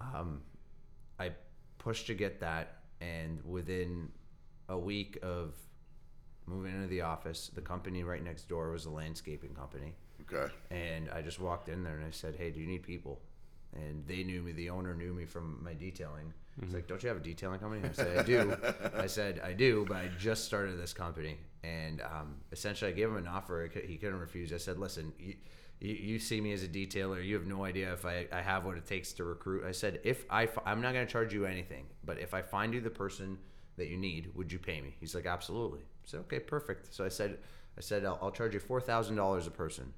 [0.00, 0.42] um,
[1.18, 1.32] I
[1.78, 4.10] pushed to get that, and within
[4.68, 5.54] a week of
[6.46, 9.94] moving into the office, the company right next door was a landscaping company.
[10.30, 10.52] Okay.
[10.70, 13.20] And I just walked in there and I said, "Hey, do you need people?"
[13.72, 14.52] And they knew me.
[14.52, 16.34] The owner knew me from my detailing.
[16.60, 18.56] He's like, "Don't you have a detailing company?" I said, "I do."
[18.96, 23.08] I said, "I do," but I just started this company, and um, essentially, I gave
[23.08, 23.70] him an offer.
[23.86, 24.52] He couldn't refuse.
[24.52, 25.34] I said, "Listen, you,
[25.80, 27.24] you, you see me as a detailer.
[27.24, 30.00] You have no idea if I, I have what it takes to recruit." I said,
[30.04, 32.90] "If I, I'm not going to charge you anything, but if I find you the
[32.90, 33.38] person
[33.78, 37.04] that you need, would you pay me?" He's like, "Absolutely." I said, "Okay, perfect." So
[37.04, 37.38] I said,
[37.78, 39.92] "I said I'll, I'll charge you four thousand dollars a person."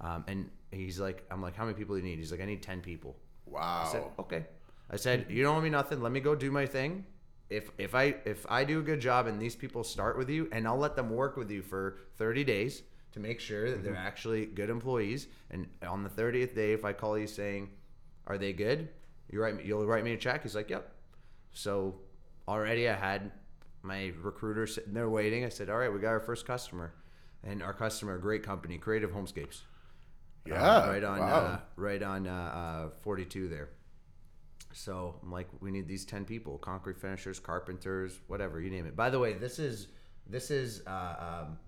[0.00, 2.18] Um, and he's like, I'm like, how many people do you need?
[2.18, 3.16] He's like, I need 10 people.
[3.46, 3.84] Wow.
[3.86, 4.44] I said, okay.
[4.90, 6.02] I said, you don't owe me nothing.
[6.02, 7.06] Let me go do my thing.
[7.50, 10.48] If, if I if I do a good job and these people start with you
[10.50, 13.96] and I'll let them work with you for 30 days to make sure that they're
[13.96, 15.28] actually good employees.
[15.50, 17.70] And on the 30th day if I call you saying
[18.26, 18.88] are they good
[19.30, 20.42] you write me, you'll write me a check.
[20.42, 20.92] He's like yep
[21.52, 21.96] so
[22.48, 23.30] already I had
[23.82, 25.44] my recruiter sitting there waiting.
[25.44, 26.94] I said all right we got our first customer.
[27.46, 29.60] And our customer a great company Creative Homescapes.
[30.46, 31.26] Yeah, right on, wow.
[31.26, 33.70] uh, right on uh, uh, 42 there.
[34.74, 38.96] So I'm like, we need these 10 people: concrete finishers, carpenters, whatever you name it.
[38.96, 39.88] By the way, this is
[40.28, 41.58] this is uh, um,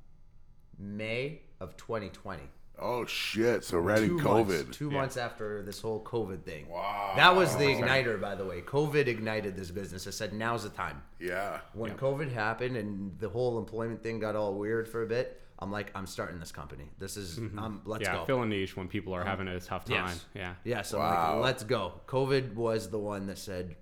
[0.79, 2.42] May of 2020.
[2.79, 3.64] oh shit.
[3.64, 4.49] So right in COVID.
[4.49, 6.69] months, two months after this whole COVID thing.
[6.69, 7.14] Wow.
[7.16, 8.61] That was the igniter, by the way.
[8.61, 10.07] COVID ignited this business.
[10.07, 11.03] I said, now's the time.
[11.19, 11.61] Yeah.
[11.73, 15.73] When COVID happened and the whole employment thing got all weird for a bit, I'm
[15.73, 16.90] like, I'm starting this company.
[16.99, 18.25] This is, um, let's yeah, go.
[18.27, 20.07] fill a niche when people are having a tough time.
[20.09, 20.25] Yes.
[20.35, 20.55] Yeah.
[20.64, 21.35] Yeah, so I'm Wow.
[21.37, 22.01] like, let's go.
[22.07, 23.77] COVID was the one that said,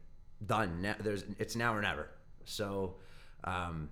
[0.47, 0.83] done.
[0.83, 2.11] Ne- there's, it's now or never.
[2.45, 2.97] So,
[3.43, 3.89] um,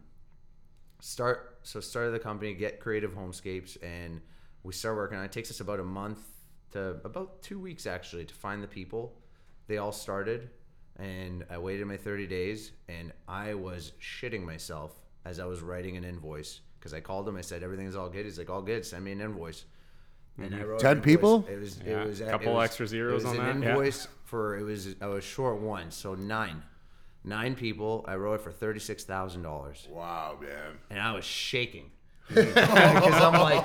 [1.01, 1.59] start.
[1.62, 4.21] So started the company, get Creative Homescapes, and
[4.62, 5.27] we start working on it.
[5.27, 6.21] It takes us about a month
[6.73, 9.16] to about two weeks actually to find the people.
[9.68, 10.51] They all started,
[10.99, 14.92] and I waited my 30 days, and I was shitting myself
[15.25, 17.37] as I was writing an invoice because I called him.
[17.37, 18.25] I said everything's all good.
[18.25, 18.85] He's like, all good.
[18.85, 19.64] Send me an invoice.
[20.37, 21.47] And I wrote 10 people?
[21.49, 23.61] It was Yeah, it was a couple it was, extra zeros it was on an
[23.61, 23.71] that, yeah.
[23.73, 26.62] invoice for it was I was short one, so nine,
[27.23, 28.05] nine people.
[28.09, 30.79] I wrote it for thirty six thousand dollars, Wow, man.
[30.90, 31.90] and I was shaking
[32.29, 33.64] because I'm like,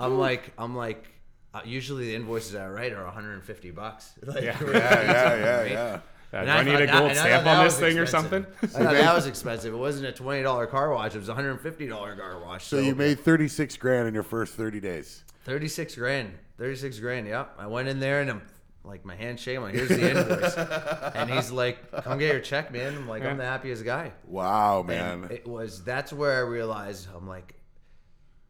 [0.00, 1.08] I'm like, I'm like.
[1.54, 4.12] Uh, usually the invoices I write are 150 bucks.
[4.26, 4.56] Like, Yeah.
[4.62, 6.00] Yeah, yeah, yeah, yeah.
[6.32, 8.44] Uh, do I, need a that- gold stamp on this was thing or something?
[8.62, 9.72] I thought that was expensive.
[9.72, 11.14] It wasn't a twenty dollar car wash.
[11.14, 12.66] It was a hundred and fifty dollar car wash.
[12.66, 15.24] So you made 36 grand in your first 30 days.
[15.44, 16.32] thirty six grand.
[16.58, 17.26] Thirty six grand.
[17.28, 17.54] Yep.
[17.58, 18.42] I went in there and I'm
[18.84, 19.56] like my handshake.
[19.56, 20.54] I'm like, here's the invoice,
[21.14, 22.94] and he's like, come get your check, man.
[22.94, 24.12] I'm like, I'm the happiest guy.
[24.26, 25.28] Wow, And man.
[25.30, 27.54] it was that's where I realized I'm like,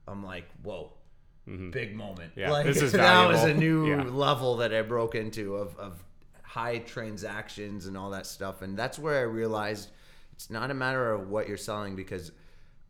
[0.07, 0.93] I'm like, whoa.
[1.71, 2.33] Big moment.
[2.37, 4.03] Yeah, like, this is that was a new Yeah.
[4.03, 6.03] level that I broke into of, of
[6.59, 8.63] high transactions and all that stuff.
[8.63, 9.91] And that's where I realized
[10.33, 12.33] it's not a matter of what you're selling because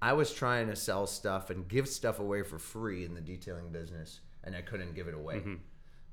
[0.00, 3.70] I was trying to sell stuff and give stuff away for free in the detailing
[3.70, 5.36] business and I couldn't give it away.
[5.36, 5.54] Mm-hmm.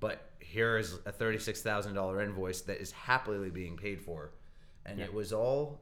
[0.01, 4.33] But here is a $36,000 invoice that is happily being paid for.
[4.85, 5.81] And it was all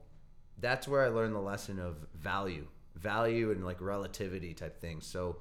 [0.59, 5.07] that's where I learned the lesson of value, value and like relativity type things.
[5.07, 5.37] So,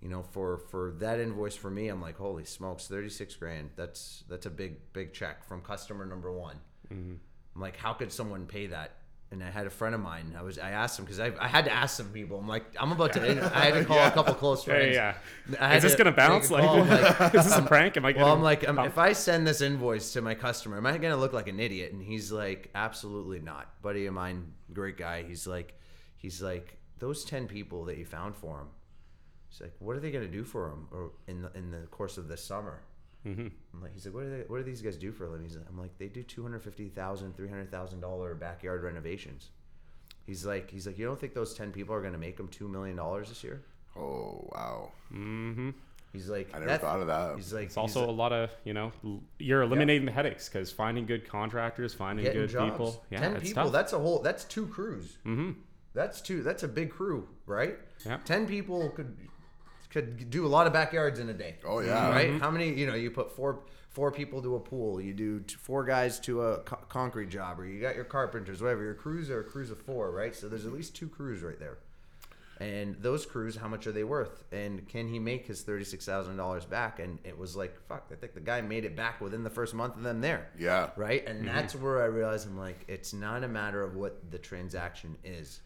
[0.00, 3.70] you know, for for that invoice for me, I'm like, holy smokes, thirty six grand.
[3.76, 6.56] That's that's a big big check from customer number one.
[6.90, 7.20] I'm
[7.60, 8.92] like, how could someone pay that?
[9.30, 10.34] And I had a friend of mine.
[10.38, 12.38] I was I asked him because I, I had to ask some people.
[12.38, 13.20] I'm like, I'm about to.
[13.54, 14.94] I had to call a couple close Yeah, friends.
[14.94, 15.14] yeah.
[15.58, 16.50] Had Is this to gonna bounce?
[16.50, 16.64] Like,
[17.20, 17.98] like, is this a prank?
[17.98, 20.86] Am I well, I'm like, um, if I send this invoice to my customer, am
[20.86, 21.92] I going to look like an idiot?
[21.92, 23.82] And he's like, absolutely not.
[23.82, 25.24] Buddy of mine, great guy.
[25.24, 25.74] He's like,
[26.16, 28.68] he's like, those ten people that you found for him.
[29.50, 31.86] He's like, what are they going to do for him or in the, in the
[31.90, 32.80] course of this summer?
[33.26, 33.48] Mm-hmm.
[33.74, 35.48] I'm like, he's like, what do they, what do these guys do for a living?
[35.48, 39.48] Like, I'm like, they do two hundred fifty thousand, three hundred thousand dollar backyard renovations.
[40.26, 42.48] He's like, he's like, you don't think those ten people are going to make them
[42.48, 43.62] two million dollars this year?
[43.96, 44.92] Oh, wow.
[45.12, 45.70] Mm-hmm.
[46.12, 47.36] He's like, I never "That- thought of that.
[47.36, 48.92] He's like, It's also like- a lot of you know
[49.38, 52.70] you're eliminating the headaches because finding good contractors, finding getting good jobs.
[52.70, 53.04] people.
[53.10, 53.64] Yeah, Ten it's people.
[53.64, 53.72] tough.
[53.72, 54.20] That's a whole.
[54.20, 55.18] That's two crews.
[55.26, 55.50] mm-hmm.
[55.94, 56.42] That's two.
[56.42, 57.76] That's a big crew, right?
[58.06, 58.18] Yeah.
[58.24, 59.16] Ten people could
[59.90, 61.56] could do a lot of backyards in a day.
[61.64, 62.10] Oh, yeah.
[62.10, 62.28] Right?
[62.28, 62.38] Mm-hmm.
[62.38, 62.72] How many?
[62.72, 63.60] You know, you put four
[63.90, 65.00] four people to a pool.
[65.00, 68.60] You do t- four guys to a co- concrete job, or you got your carpenters,
[68.60, 68.84] whatever.
[68.84, 70.34] Your crews are crews of four, right?
[70.34, 71.78] So there's at least two crews right there.
[72.60, 74.42] And those crews, how much are they worth?
[74.50, 76.98] And can he make his thirty-six thousand dollars back?
[76.98, 79.74] And it was like, fuck, I think the guy made it back within the first
[79.74, 80.48] month of them there.
[80.58, 80.90] Yeah.
[80.96, 81.24] Right.
[81.24, 81.54] And mm-hmm.
[81.54, 85.60] that's where I realized I'm like, it's not a matter of what the transaction is.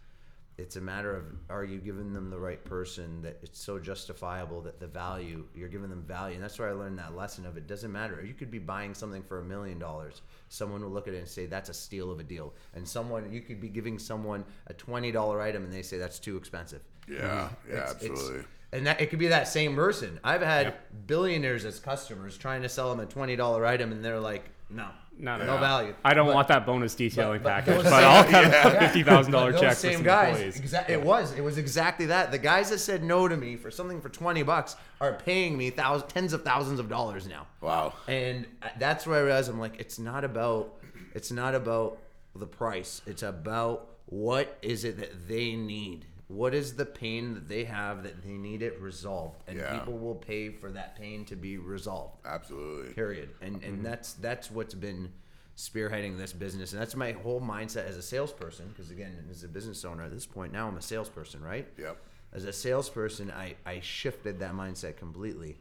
[0.58, 4.60] It's a matter of are you giving them the right person that it's so justifiable
[4.62, 7.56] that the value you're giving them value, and that's where I learned that lesson of
[7.56, 8.22] it doesn't matter.
[8.24, 10.20] You could be buying something for a million dollars.
[10.50, 13.32] Someone will look at it and say that's a steal of a deal, and someone
[13.32, 16.82] you could be giving someone a twenty dollar item and they say that's too expensive.
[17.08, 17.48] Yeah.
[17.68, 17.74] Yeah.
[17.74, 18.44] It's- it's- absolutely.
[18.74, 20.20] and that it could be that same person.
[20.22, 21.06] I've had Yep.
[21.06, 24.88] billionaires as customers trying to sell them a twenty dollar item, and they're like, no,
[25.22, 25.60] No, no, no no.
[25.60, 25.94] value.
[26.04, 28.68] I don't But- want that bonus detailing but package, but I'll cut Yeah.
[28.68, 30.36] a fifty thousand dollar Those check for same some guys.
[30.36, 30.60] employees.
[30.72, 31.32] Exa- it was.
[31.38, 32.32] It was exactly that.
[32.32, 35.70] The guys that said no to me for something for twenty bucks are paying me
[35.70, 37.46] thousands, tens of thousands of dollars now.
[37.60, 37.92] Wow.
[38.08, 38.46] And
[38.78, 40.74] that's where I realized I'm like, it's not about,
[41.14, 41.98] it's not about
[42.34, 43.00] the price.
[43.06, 46.04] It's about what is it that they need.
[46.32, 49.78] What is the pain that they have that they need it resolved, and Yeah.
[49.78, 52.24] people will pay for that pain to be resolved.
[52.24, 52.94] Absolutely.
[52.94, 53.30] period.
[53.40, 53.82] And and mm-hmm.
[53.82, 55.12] that's that's what's been
[55.56, 56.72] spearheading this business.
[56.72, 60.10] And that's my whole mindset as a salesperson because again as a business owner at
[60.10, 61.68] this point now i'm a salesperson right?
[61.76, 61.98] Yep.
[62.32, 65.58] as a salesperson i i shifted that mindset completely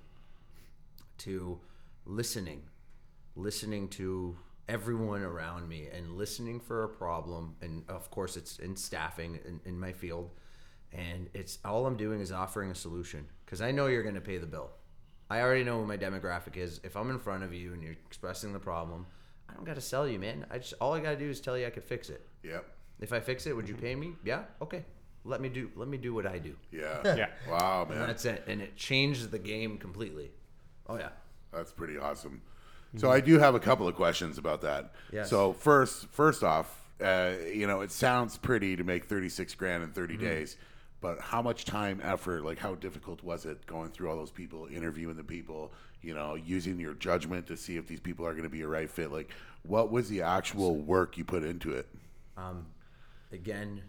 [1.17, 1.59] to
[2.05, 2.63] listening
[3.36, 4.36] listening to
[4.67, 7.55] everyone around me and listening for a problem.
[7.61, 10.30] And of course it's in staffing in, in my field
[10.94, 14.22] and it's all i'm doing is offering a solution because i know you're going to
[14.22, 14.70] pay the bill
[15.30, 17.94] i already know who my demographic is if i'm in front of you and you're
[18.08, 19.06] expressing the problem
[19.50, 21.39] i don't got to sell you man i just all i got to do is
[21.39, 22.66] tell you i could fix it Yep.
[23.00, 24.84] if i fix it would you pay me yeah okay
[25.24, 27.00] let me do let me do what i do Yeah.
[27.16, 27.28] Yeah.
[27.50, 28.08] Wow, and man.
[28.08, 30.32] that's it and it changed the game completely
[30.88, 31.10] oh yeah
[31.54, 32.42] That's pretty awesome.
[32.98, 34.92] So I do have a couple of questions about that.
[35.14, 35.30] Yes.
[35.30, 36.68] So first, first off,
[37.02, 40.58] uh, you know, it sounds pretty to make thirty six grand in 30 days,
[41.02, 44.68] but how much time, effort, like how difficult was it going through all those people,
[44.72, 45.72] interviewing the people,
[46.02, 48.68] you know, using your judgment to see if these people are going to be a
[48.68, 49.12] right fit?
[49.12, 49.32] Like,
[49.64, 51.88] what was the actual work you put into it?
[52.38, 52.68] Um,
[53.32, 53.82] again,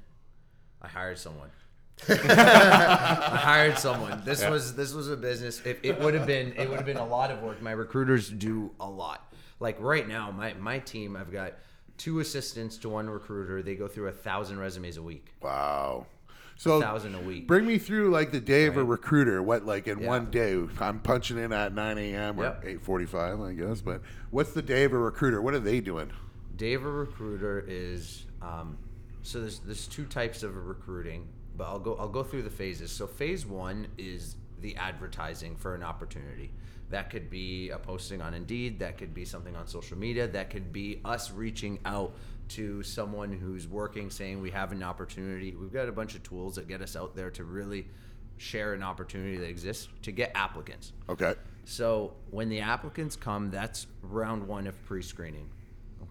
[0.80, 1.50] I hired someone.
[2.08, 4.22] I hired someone.
[4.24, 5.60] This was this was a business.
[5.64, 7.60] If it would have been, it would have been a lot of work.
[7.60, 9.32] My recruiters do a lot.
[9.60, 11.52] Like right now, my my team, I've got
[11.98, 13.62] two assistants to one recruiter.
[13.62, 15.34] They go through a thousand resumes a week.
[15.42, 16.06] Wow.
[16.62, 17.48] So thousand a week.
[17.48, 19.42] Bring me through like the day of a recruiter.
[19.42, 20.06] What like in Yeah.
[20.06, 20.64] one day?
[20.78, 22.38] I'm punching in at 9 a.m.
[22.38, 22.64] or Yep.
[22.64, 23.80] 8:45, I guess.
[23.80, 24.00] But
[24.30, 25.42] what's the day of a recruiter?
[25.42, 26.12] What are they doing?
[26.54, 28.78] Dave, a recruiter is um,
[29.22, 32.92] so there's there's two types of recruiting, but I'll go I'll go through the phases.
[32.92, 36.52] So phase one is the advertising for an opportunity.
[36.90, 38.78] That could be a posting on Indeed.
[38.78, 40.28] That could be something on social media.
[40.28, 42.14] That could be us reaching out
[42.54, 45.54] to someone who's working, saying we have an opportunity.
[45.54, 47.86] We've got a bunch of tools that get us out there to really
[48.36, 50.92] share an opportunity that exists to get applicants.
[51.08, 51.34] Okay.
[51.64, 55.48] So when the applicants come, that's round one of pre-screening.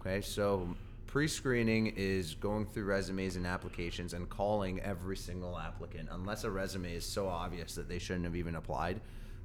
[0.00, 0.74] Okay, so
[1.06, 6.94] pre-screening is going through resumes and applications and calling every single applicant, unless a resume
[6.94, 9.00] is so obvious that they shouldn't have even applied.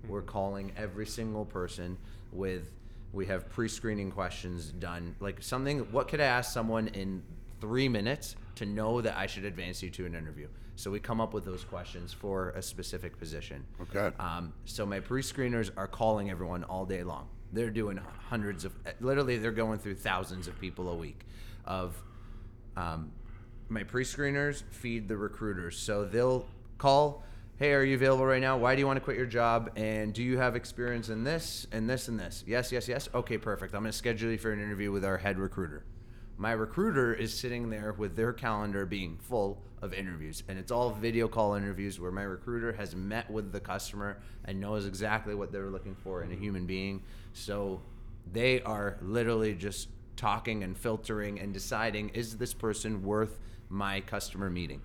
[0.07, 1.97] We're calling every single person
[2.31, 2.71] with.
[3.13, 5.79] We have pre-screening questions done, like something.
[5.91, 7.23] What could I ask someone in
[7.61, 10.47] three minutes to know that I should advance you to an interview?
[10.75, 13.65] So we come up with those questions for a specific position.
[13.81, 14.15] Okay.
[14.19, 17.27] Um, so my pre-screeners are calling everyone all day long.
[17.51, 17.99] They're doing
[18.29, 21.25] hundreds of, literally, they're going through thousands of people a week.
[21.65, 21.95] Of
[22.75, 23.11] um,
[23.69, 26.45] my pre-screeners feed the recruiters, so they'll
[26.77, 27.23] call.
[27.59, 28.55] Hey, are you available right now?
[28.55, 29.71] Why do you want to quit your job?
[29.75, 32.43] And do you have experience in this and this and this?
[32.45, 33.09] Yes, yes, yes.
[33.15, 33.73] Okay, perfect.
[33.73, 35.83] I'm going to schedule you for an interview with our head recruiter.
[36.37, 40.91] My recruiter is sitting there with their calendar being full of interviews, and it's all
[40.91, 45.51] video call interviews where my recruiter has met with the customer and knows exactly what
[45.51, 46.43] they're looking for in a mm-hmm.
[46.43, 47.01] human being.
[47.33, 47.81] So
[48.31, 54.51] they are literally just talking and filtering and deciding is this person worth my customer
[54.51, 54.83] meeting?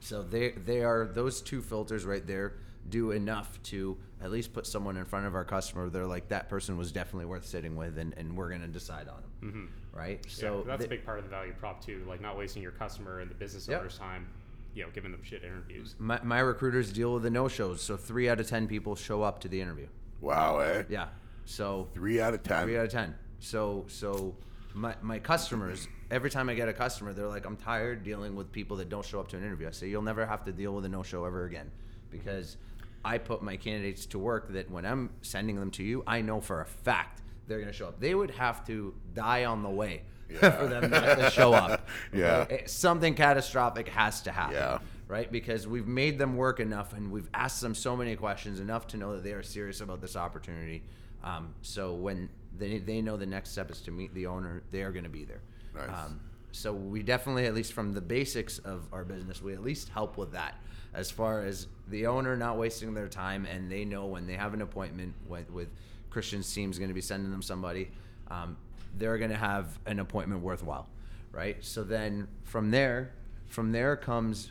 [0.00, 2.54] So they they are those two filters right there
[2.88, 5.88] do enough to at least put someone in front of our customer.
[5.90, 9.22] They're like that person was definitely worth sitting with, and, and we're gonna decide on
[9.42, 10.24] them, right?
[10.28, 12.62] So So that's the- a big part of the value prop too, like not wasting
[12.62, 13.80] your customer and the business Yep.
[13.80, 14.26] owner's time,
[14.74, 15.94] you know, giving them shit interviews.
[15.98, 17.82] my, my recruiters deal with the no shows.
[17.82, 19.86] So three out of ten people show up to the interview.
[20.20, 20.84] Wow, eh?
[20.88, 21.08] Yeah.
[21.44, 22.64] So Three out of ten.
[22.64, 23.14] three out of ten.
[23.38, 24.34] So so
[24.74, 28.50] my my customers every time I get a customer, they're like, I'm tired dealing with
[28.52, 29.68] people that don't show up to an interview.
[29.68, 31.70] I say you'll never have to deal with a no show ever again
[32.10, 32.56] because
[33.04, 36.40] I put my candidates to work that when I'm sending them to you, I know
[36.40, 38.00] for a fact they're gonna show up.
[38.00, 40.02] They would have to die on the way
[40.38, 41.88] for them not to show up.
[42.12, 42.38] Yeah.
[42.38, 42.62] Okay?
[42.66, 44.54] Something catastrophic has to happen.
[44.56, 44.78] Yeah.
[45.08, 45.30] right?
[45.30, 48.96] Because we've made them work enough and we've asked them so many questions enough to
[48.96, 50.82] know that they are serious about this opportunity.
[51.24, 54.82] Um, so when they, they know the next step is to meet the owner, they
[54.82, 55.40] are going to be there.
[55.74, 55.88] Nice.
[55.88, 56.20] Um,
[56.52, 60.16] so we definitely, at least from the basics of our business, we at least help
[60.16, 60.56] with that.
[60.92, 64.54] As far as the owner not wasting their time, and they know when they have
[64.54, 65.68] an appointment with, with
[66.10, 67.90] Christian's team's going to be sending them somebody,
[68.28, 68.56] um,
[68.98, 70.88] they're going to have an appointment worthwhile,
[71.30, 71.56] right?
[71.60, 73.12] So then from there,
[73.46, 74.50] from there comes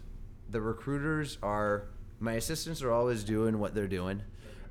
[0.50, 1.86] the recruiters are
[2.20, 4.22] my assistants are always doing what they're doing.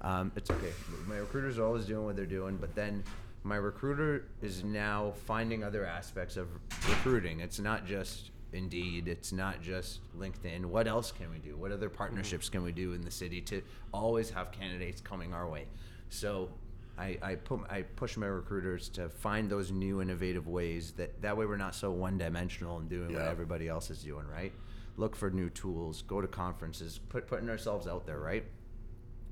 [0.00, 0.72] Um, it's okay.
[1.06, 3.02] My recruiters are always doing what they're doing, but then
[3.42, 6.48] my recruiter is now finding other aspects of
[6.88, 7.40] recruiting.
[7.40, 9.08] It's not just Indeed.
[9.08, 10.64] It's not just LinkedIn.
[10.64, 11.56] What else can we do?
[11.56, 15.48] What other partnerships can we do in the city to always have candidates coming our
[15.48, 15.66] way?
[16.08, 16.48] So
[16.96, 21.36] I, I put I push my recruiters to find those new innovative ways that that
[21.36, 24.52] way we're not so one dimensional and doing what everybody else is doing, right?
[24.96, 28.44] Look for new tools, go to conferences, put putting ourselves out there, right?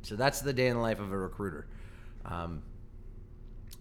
[0.07, 1.67] So that's the day in the life of a recruiter.
[2.25, 2.63] Um,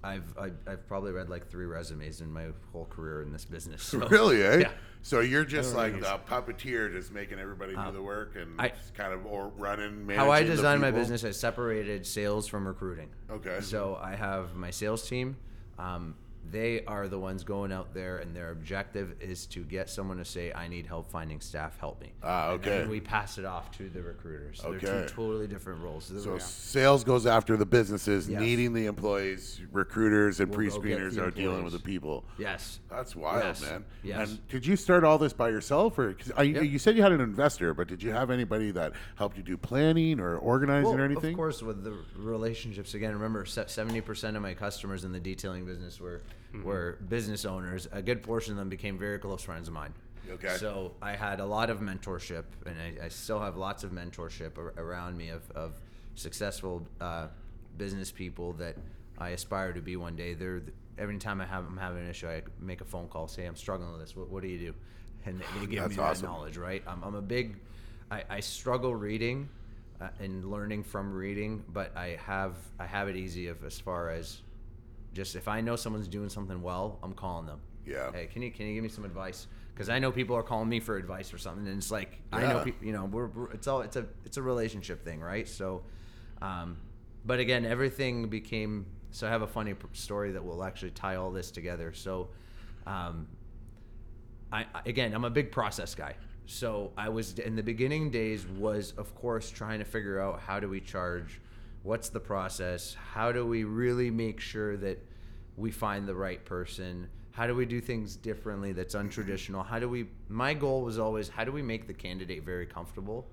[0.04, 3.84] I've, I've I've probably read like three resumes in my whole career in this business.
[3.84, 4.58] So, really, eh?
[4.58, 4.72] Yeah.
[5.04, 6.02] So you're just like nice.
[6.02, 10.10] the puppeteer, just making everybody do the work and I- just kind of or running.
[10.10, 13.10] How I managing the design my business, I separated sales from recruiting.
[13.30, 13.60] Okay.
[13.62, 15.38] So I have my sales team.
[15.78, 16.16] Um,
[16.52, 20.26] they are the ones going out there, and their objective is to get someone to
[20.26, 21.78] say, "I need help finding staff.
[21.80, 22.90] Help me." Ah, And then okay.
[22.90, 24.62] we pass it off to the recruiters.
[24.62, 25.08] So They're Okay.
[25.08, 26.06] two totally different roles.
[26.24, 28.40] So sales goes after the businesses Yes.
[28.42, 29.62] needing the employees.
[29.72, 32.26] Recruiters and We'll pre-screeners are dealing with the people.
[32.38, 32.80] yes.
[32.90, 33.62] That's wild, Yes.
[33.62, 33.86] man.
[34.04, 34.30] Yes.
[34.32, 36.62] And did you start all this by yourself, or 'cause I, Yeah.
[36.62, 39.58] you said you had an investor, but did you have anybody that helped you do
[39.58, 41.32] planning or organizing Well, or anything?
[41.34, 43.14] Of course, with the relationships again.
[43.14, 46.22] Remember, seventy percent of my customers in the detailing business were
[46.54, 46.64] Mm-hmm.
[46.64, 47.88] were business owners.
[47.92, 49.94] A good portion of them became very close friends of mine.
[50.30, 50.56] Okay.
[50.58, 54.58] So I had a lot of mentorship, and I, I still have lots of mentorship
[54.58, 55.74] ar- around me of, of
[56.16, 57.28] successful uh,
[57.78, 58.76] business people that
[59.18, 60.34] I aspire to be one day.
[60.34, 60.64] They're
[60.98, 63.56] every time I have I'm having an issue, I make a phone call, say I'm
[63.56, 64.16] struggling with this.
[64.16, 64.74] What, what do you do?
[65.26, 65.98] And they, give me awesome.
[65.98, 66.84] that knowledge, right?
[66.88, 67.58] I'm, I'm a big,
[68.12, 69.50] I, I struggle reading
[70.00, 74.10] uh, and learning from reading, but I have I have it easy of as far
[74.10, 74.42] as
[75.16, 77.60] just if I know someone's doing something well, I'm calling them.
[77.86, 78.12] Yeah.
[78.12, 79.48] Hey, can you can you give me some advice?
[79.74, 82.42] Because I know people are calling me for advice or something, and it's like I
[82.42, 82.86] know people.
[82.86, 85.48] You know, we're, we're it's all it's a it's a relationship thing, right?
[85.48, 85.84] So,
[86.42, 86.78] um,
[87.26, 88.86] but again, everything became.
[89.12, 91.94] So I have a funny story that will actually tie all this together.
[91.94, 92.30] So,
[92.86, 93.28] um,
[94.52, 96.16] I- again, I'm a big process guy.
[96.48, 100.60] So I was in the beginning days was of course trying to figure out how
[100.60, 101.40] do we charge,
[101.86, 104.98] what's the process, how do we really make sure that
[105.56, 109.88] we find the right person, how do we do things differently that's untraditional, how do
[109.88, 113.28] we my goal was always how do we make the candidate very comfortable?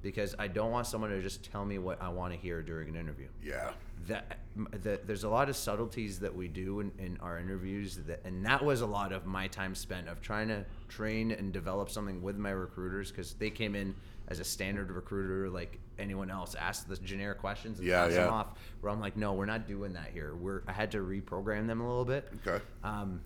[0.00, 2.88] Because I don't want someone to just tell me what I want to hear during
[2.88, 3.28] an interview.
[3.42, 3.70] Yeah.
[4.06, 4.38] that,
[4.82, 8.44] that there's a lot of subtleties that we do in, in our interviews that and
[8.46, 12.22] that was a lot of my time spent of trying to train and develop something
[12.22, 13.94] with my recruiters because they came in
[14.28, 18.32] as a standard recruiter like anyone else ask the generic questions and Yeah, pass them
[18.32, 18.46] off
[18.80, 21.80] where i'm like no we're not doing that here we're i had to reprogram them
[21.80, 22.62] a little bit Okay.
[22.82, 23.20] um,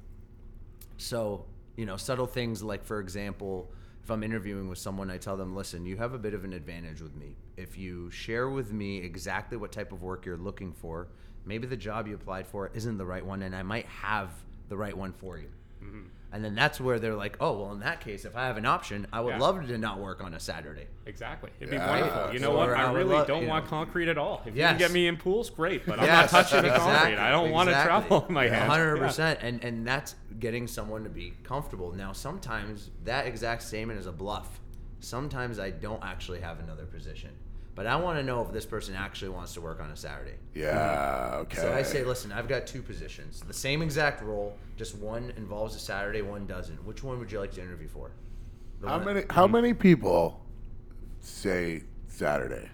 [0.97, 1.45] so,
[1.77, 3.71] you know, subtle things like, for example,
[4.03, 6.53] if I'm interviewing with someone, I tell them, listen, you have a bit of an
[6.53, 7.37] advantage with me.
[7.57, 11.07] If you share with me exactly what type of work you're looking for,
[11.45, 14.31] maybe the job you applied for isn't the right one, and I might have
[14.69, 15.51] the right one for you.
[16.31, 18.67] And then that's where they're like, oh, well, in that case, if I have an
[18.67, 19.39] option, I would Yeah.
[19.39, 20.87] love to not work on a Saturday.
[21.07, 21.51] Exactly.
[21.59, 21.87] It'd Yeah.
[21.87, 22.35] be wonderful.
[22.35, 22.71] You know Or what?
[22.71, 23.71] I I really love- don't want know.
[23.71, 24.43] concrete at all.
[24.45, 25.87] If you can get me in pools, great.
[25.87, 27.17] But I'm Yes, not touching the concrete.
[27.17, 28.71] I don't want to travel in my hands.
[28.71, 29.07] hundred Yeah.
[29.07, 31.93] percent, and and that's getting someone to be comfortable.
[31.93, 34.61] Now, sometimes that exact statement is a bluff.
[35.01, 37.31] Sometimes I don't actually have another position,
[37.79, 40.35] but I want to know if this person actually wants to work on a Saturday.
[40.53, 41.37] Yeah.
[41.43, 41.59] Okay.
[41.59, 45.77] So I say, listen, I've got two positions, the same exact role, just one involves
[45.77, 46.85] a Saturday, one doesn't.
[46.85, 48.11] Which one would you like to interview for?
[48.81, 49.23] The how many?
[49.31, 50.45] How many people
[51.21, 52.69] say Saturday?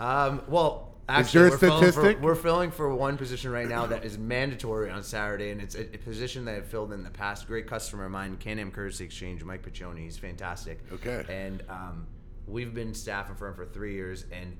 [0.00, 4.18] Um, well, actually, we're filling, for, we're filling for one position right now that is
[4.18, 7.46] mandatory on Saturday, and it's a, a position that I've filled in the past.
[7.46, 10.00] Great customer of mine, Can-Am Currency Exchange, Mike Piccioni.
[10.00, 10.80] He's fantastic.
[10.92, 11.24] Okay.
[11.28, 12.08] And um,
[12.46, 14.56] we've been staffing for him for three years, and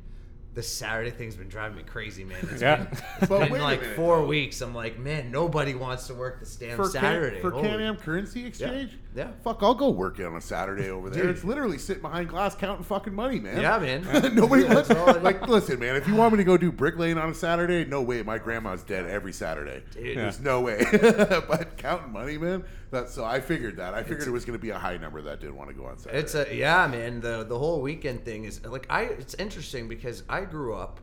[0.55, 2.39] the Saturday thing's been driving me crazy, man.
[2.51, 2.76] It's Yeah.
[2.84, 4.26] been, it's been like minute, four though.
[4.26, 4.61] weeks.
[4.62, 7.41] I'm like, man, nobody wants to work this damn for Saturday.
[7.41, 8.93] Can, for Holy- Can-Am Currency Exchange?
[8.93, 8.99] Yeah.
[9.42, 11.22] Fuck, I'll go work on a Saturday over there.
[11.24, 11.34] Dude.
[11.36, 13.60] It's literally sitting behind glass counting fucking money, man.
[13.60, 14.02] Yeah, man.
[14.34, 15.22] Nobody Yeah, wants that's all it is.
[15.22, 15.96] like listen, man.
[15.96, 18.22] If you want me to go do bricklaying on a Saturday, no way.
[18.22, 19.82] My grandma's dead every Saturday.
[19.92, 20.16] Dude.
[20.16, 20.84] There's no way.
[20.92, 22.64] but counting money, man.
[22.90, 23.94] That's so I figured that.
[23.94, 25.86] I figured it was going to be a high number that didn't want to go
[25.86, 26.18] on Saturday.
[26.18, 27.20] It's a yeah, man.
[27.20, 29.02] The the whole weekend thing is like I.
[29.02, 31.00] It's interesting because I grew up,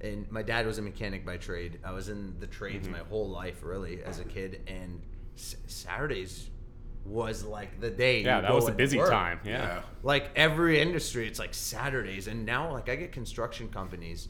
[0.00, 1.78] and my dad was a mechanic by trade.
[1.84, 2.92] I was in the trades Mm-hmm.
[2.96, 5.00] my whole life, really, as a kid, and
[5.36, 6.48] s- Saturdays
[7.10, 8.22] was like the day.
[8.22, 9.10] Yeah, you that go was a busy work.
[9.10, 9.40] time.
[9.44, 9.50] yeah.
[9.50, 9.82] Yeah.
[10.02, 14.28] Like every industry, it's like Saturdays, and now like I get construction companies,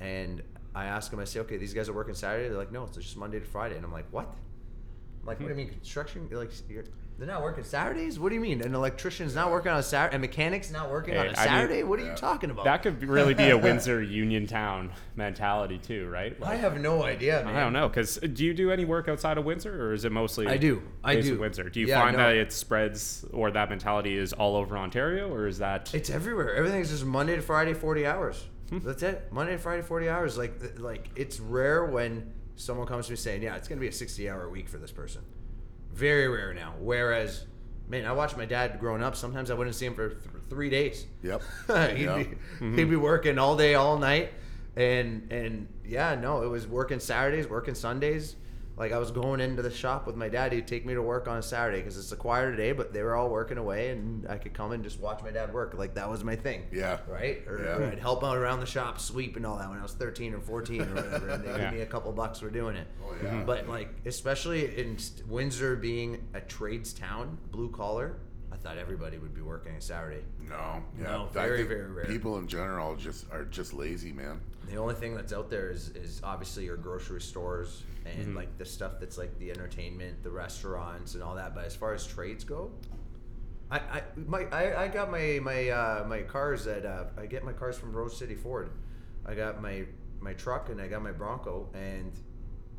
[0.00, 0.42] and
[0.74, 2.48] I ask them, I say, okay, these guys are working Saturday.
[2.48, 4.24] They're like, no, it's just Monday to Friday, and I'm like, what?
[5.20, 6.26] I'm like, what do you mean construction?
[6.30, 6.84] You're like, you're,
[7.22, 8.18] they're not working Saturdays?
[8.18, 8.62] What do you mean?
[8.62, 11.34] An electrician's not working on a Saturday, a mechanic's not working on a I mean-
[11.36, 11.82] Saturday?
[11.84, 12.64] what are you talking about?
[12.64, 16.36] That could really be a Windsor Union Town mentality too, right?
[16.42, 17.54] I Like, have no idea, man.
[17.54, 20.10] I don't know, because do you do any work outside of Windsor, or is it
[20.10, 20.48] mostly?
[20.48, 20.82] I do.
[21.04, 21.40] I based in do.
[21.40, 21.68] Windsor.
[21.70, 22.24] Do you Yeah, find no.
[22.24, 25.94] that it spreads, or that mentality is all over Ontario, or is that?
[25.94, 26.54] It's everywhere.
[26.56, 28.46] Everything's just Monday to Friday, forty hours.
[28.68, 28.78] Hmm.
[28.80, 29.28] That's it.
[29.30, 30.36] Monday to Friday, forty hours.
[30.36, 33.92] Like, like it's rare when someone comes to me saying, "Yeah, it's gonna be a
[33.92, 35.22] sixty-hour week for this person."
[35.92, 36.74] Very rare now.
[36.78, 37.46] Whereas,
[37.88, 39.14] man, I watched my dad growing up.
[39.16, 41.06] Sometimes I wouldn't see him for th- three days.
[41.22, 41.42] Yep.
[41.66, 42.16] he'd, Yeah.
[42.18, 42.78] be, Mm-hmm.
[42.78, 44.32] he'd be working all day, all night,
[44.76, 48.36] and and yeah, no, it was working Saturdays, working Sundays.
[48.76, 50.52] Like I was going into the shop with my dad.
[50.52, 53.02] He'd take me to work on a Saturday because it's a quieter day, but they
[53.02, 55.74] were all working away, and I could come and just watch my dad work.
[55.74, 56.62] Like that was my thing.
[56.72, 56.98] Yeah.
[57.06, 57.42] Right.
[57.46, 57.76] Or, Yeah.
[57.76, 60.32] or I'd help out around the shop, sweep and all that when I was 13
[60.34, 61.58] or 14 or whatever, and they Yeah.
[61.64, 62.86] give me a couple bucks for doing it.
[63.04, 63.42] Oh, yeah.
[63.44, 64.96] But like, especially in
[65.28, 68.31] Windsor being a trades town, blue collar, I
[68.62, 70.22] thought everybody would be working a Saturday.
[70.48, 70.82] No.
[70.98, 71.04] Yeah.
[71.04, 72.04] No, very, very rare.
[72.04, 74.40] People in general just are just lazy, man.
[74.70, 78.36] The only thing that's out there is, is obviously your grocery stores and Mm-hmm.
[78.36, 81.54] like the stuff that's like the entertainment, the restaurants, and all that.
[81.54, 82.70] But as far as trades go,
[83.70, 87.44] I, I my I, I got my my uh, my cars at uh, I get
[87.44, 88.70] my cars from Rose City Ford.
[89.24, 89.84] I got my
[90.20, 91.68] my truck and I got my Bronco.
[91.74, 92.12] And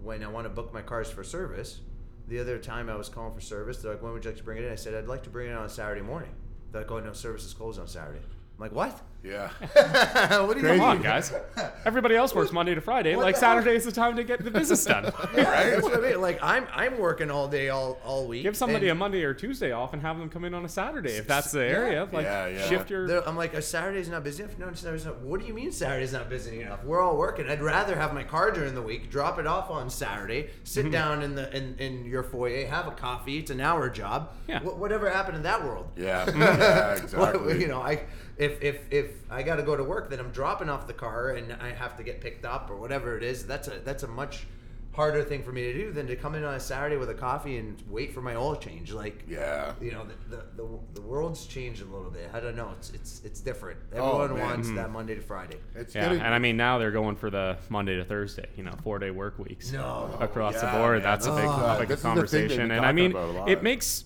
[0.02, 1.80] when I want to book my cars for service,
[2.28, 4.44] the other time I was calling for service, they're like, "When would you like to
[4.44, 6.32] bring it in?" I said, "I'd like to bring it in on Saturday morning."
[6.72, 9.02] They're like, "Oh no, service is closed on Saturday." I'm like, "What?
[9.24, 9.50] Yeah.
[10.46, 10.68] what do you.
[10.68, 11.34] Come on, guys.
[11.86, 13.16] Everybody else works Monday to Friday.
[13.16, 13.56] What Like the hell?
[13.58, 15.06] Saturday is the time to get the business done.
[15.34, 16.20] Yeah, that's what I mean.
[16.22, 18.44] Like I'm I'm working all day, all all week.
[18.44, 20.70] Give somebody and a Monday or Tuesday off and have them come in on a
[20.70, 22.04] Saturday if that's the area.
[22.12, 22.68] Like Yeah, yeah.
[22.68, 23.08] shift your.
[23.08, 24.60] they're- I'm like, a Saturday's not busy enough.
[24.60, 25.22] No, Saturday's not.
[25.22, 26.84] What do you mean Saturday's not busy enough?
[26.84, 27.50] We're all working.
[27.50, 30.92] I'd rather have my car during the week, drop it off on Saturday, sit Mm-hmm.
[30.92, 33.38] down in the in, in your foyer, have a coffee.
[33.38, 34.34] It's an hour job.
[34.50, 34.60] Yeah.
[34.60, 35.88] Wh- whatever happened in that world?
[35.96, 36.30] Yeah.
[36.30, 37.62] yeah Well, exactly.
[37.62, 38.04] you know, I
[38.38, 41.32] if if if I got to go to work, then I'm dropping off the car
[41.32, 43.46] and I have to get picked up or whatever it is.
[43.46, 44.46] That's a that's a much
[44.94, 47.14] harder thing for me to do than to come in on a Saturday with a
[47.16, 48.92] coffee and wait for my oil change.
[48.94, 49.74] Like, Yeah.
[49.82, 52.30] you know, the the, the, the world's changed a little bit.
[52.34, 52.72] I don't know.
[52.78, 53.80] It's it's it's different.
[53.96, 54.50] Oh, Everyone man.
[54.50, 54.76] wants hmm.
[54.76, 55.58] that Monday to Friday.
[55.76, 58.64] It's yeah, getting, and I mean now they're going for the Monday to Thursday, you
[58.64, 59.72] know, four day work weeks.
[59.72, 60.16] No.
[60.20, 61.02] across the board.
[61.02, 61.04] man.
[61.04, 61.58] That's a big Oh.
[61.58, 63.50] topic of is the thing they've conversation, and I mean, about a lot.
[63.50, 64.06] it makes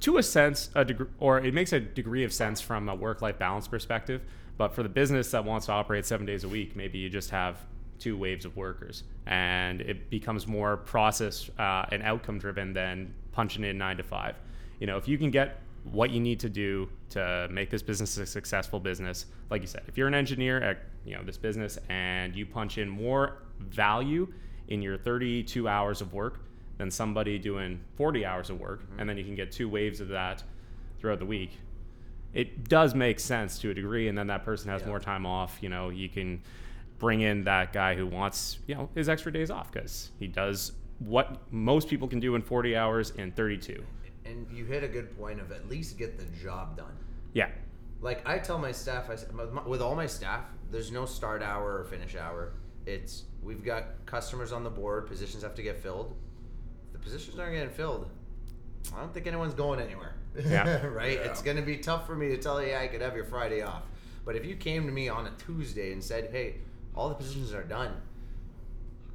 [0.00, 3.22] to a sense a degree, or it makes a degree of sense from a work
[3.22, 4.22] life balance perspective.
[4.60, 7.30] But for the business that wants to operate seven days a week, maybe you just
[7.30, 7.56] have
[7.98, 13.64] two waves of workers, and it becomes more process uh, and outcome driven than punching
[13.64, 14.36] in nine to five.
[14.78, 18.18] You know, if you can get what you need to do to make this business
[18.18, 21.78] a successful business, like you said, if you're an engineer at you know this business
[21.88, 24.30] and you punch in more value
[24.68, 26.40] in your 32 hours of work
[26.76, 30.08] than somebody doing 40 hours of work, and then you can get two waves of
[30.08, 30.42] that
[30.98, 31.52] throughout the week.
[32.32, 34.88] It does make sense to a degree, and then that person has Yeah.
[34.88, 35.58] more time off.
[35.62, 36.42] You know, you can
[36.98, 40.72] bring in that guy who wants you know his extra days off because he does
[40.98, 43.82] what most people can do in 40 hours in 32.
[44.26, 46.92] And you hit a good point of at least get the job done.
[47.32, 47.48] Yeah,
[48.02, 51.78] Like I tell my staff, I with with all my staff, there's no start hour
[51.78, 52.52] or finish hour.
[52.86, 55.06] It's we've got customers on the board.
[55.06, 56.14] Positions have to get filled.
[56.86, 58.10] If the positions aren't getting filled,
[58.94, 60.14] I don't think anyone's going anywhere.
[60.38, 60.86] Yeah.
[60.92, 61.18] right?
[61.18, 61.24] Yeah.
[61.30, 63.82] It's gonna be tough for me to tell you I could have your Friday off.
[64.24, 66.56] But if you came to me on a Tuesday and said, "Hey,
[66.94, 67.94] all the positions are done,"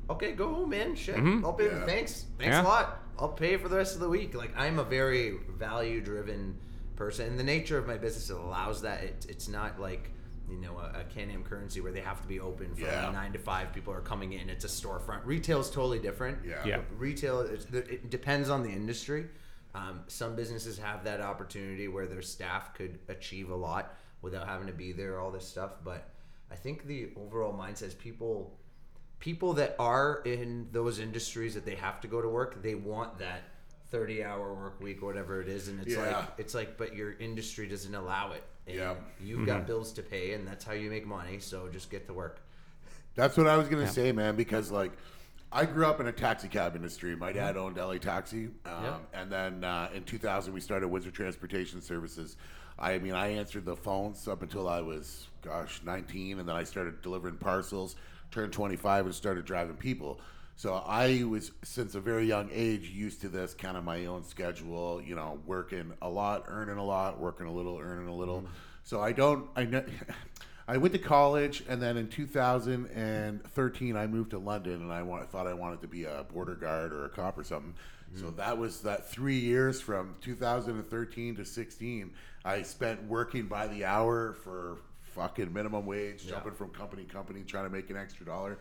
[0.10, 0.96] okay, go home, man.
[0.96, 1.44] Shit, Mhm.
[1.44, 1.66] I'll pay.
[1.68, 1.86] Yeah.
[1.86, 2.62] Thanks, thanks Yeah.
[2.62, 3.02] a lot.
[3.18, 4.34] I'll pay for the rest of the week.
[4.36, 6.58] Like I'm a very value driven
[6.96, 9.04] person, and the nature of my business allows that.
[9.04, 10.12] It, it's not like
[10.50, 13.10] you know a, a Can-Am currency where they have to be open from Yeah.
[13.12, 13.74] nine to five.
[13.74, 14.50] People are coming in.
[14.50, 15.22] It's a storefront.
[15.26, 16.40] Retail is totally different.
[16.46, 16.64] Yeah.
[16.66, 16.82] Yeah.
[16.98, 19.28] Retail, it's, it depends on the industry.
[19.76, 24.68] Um, some businesses have that opportunity where their staff could achieve a lot without having
[24.68, 25.72] to be there, all this stuff.
[25.84, 26.10] But
[26.50, 28.58] I think the overall mindset is people
[29.20, 33.18] people that are in those industries that they have to go to work, they want
[33.18, 33.42] that
[33.90, 36.18] 30 hour work week or whatever it is and it's Yeah.
[36.18, 38.44] like it's like but your industry doesn't allow it.
[38.68, 38.96] And Yeah.
[39.22, 42.14] You've got bills to pay and that's how you make money, so just get to
[42.14, 42.40] work.
[43.16, 44.36] That's what I was gonna say, man.
[44.38, 44.92] Because like,
[45.56, 47.16] I grew up in a taxi cab industry.
[47.16, 51.82] My dad owned LA Taxi, um, and then uh, in 2000 we started Windsor Transportation
[51.82, 52.36] Services.
[52.78, 56.66] I mean, I answered the phones up until I was, gosh, 19, and then I
[56.66, 57.96] started delivering parcels.
[58.32, 60.20] Turned 25 and started driving people.
[60.58, 64.26] So I was, since a very young age, used to this kind of my own
[64.26, 65.02] schedule.
[65.02, 68.44] You know, working a lot, earning a lot, working a little, earning a little.
[68.84, 69.86] So I don't, I know.
[70.68, 75.30] I went to college, and then in 2013, I moved to London, and I want,
[75.30, 77.76] thought I wanted to be a border guard or a cop or something.
[78.16, 78.22] Mm.
[78.22, 82.12] So that was that three years from 2013 to 16.
[82.44, 84.78] I spent working by the hour for
[85.14, 88.58] fucking minimum wage, jumping from company to company, trying to make an extra dollar.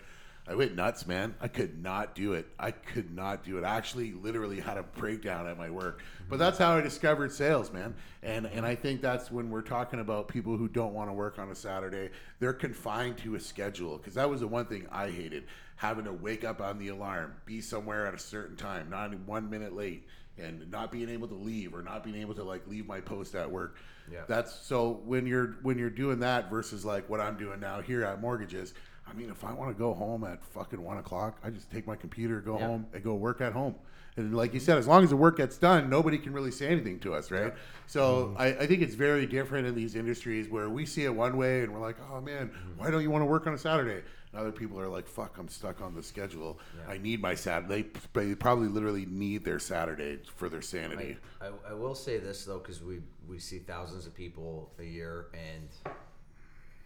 [0.46, 1.34] I went nuts, man.
[1.40, 2.46] I could not do it.
[2.58, 3.64] I could not do it.
[3.64, 6.02] I actually literally had a breakdown at my work.
[6.28, 7.94] But that's how I discovered sales, man.
[8.22, 11.38] And and I think that's when we're talking about people who don't want to work
[11.38, 12.10] on a Saturday.
[12.40, 15.44] They're confined to a schedule because that was the one thing I hated,
[15.76, 19.48] having to wake up on the alarm, be somewhere at a certain time, not one
[19.48, 22.86] minute late, and not being able to leave or not being able to like leave
[22.86, 23.78] my post at work.
[24.12, 24.20] Yeah.
[24.28, 28.04] That's so when you're when you're doing that versus like what I'm doing now here
[28.04, 28.74] at mortgages.
[29.08, 31.86] I mean, if I want to go home at fucking one o'clock, I just take
[31.86, 32.66] my computer, go Yeah.
[32.66, 33.74] home, and go work at home.
[34.16, 36.68] And like you said, as long as the work gets done, nobody can really say
[36.68, 37.52] anything to us, right?
[37.86, 41.36] So I, I think it's very different in these industries where we see it one
[41.36, 42.78] way and we're like, oh man, mm-hmm.
[42.80, 44.02] why don't you want to work on a Saturday?
[44.30, 46.60] And other people are like, fuck, I'm stuck on the schedule.
[46.88, 47.86] I need my Saturday.
[48.12, 51.16] They, they probably literally need their Saturday for their sanity.
[51.40, 55.26] I, I will say this though, because we we see thousands of people a year,
[55.34, 55.68] and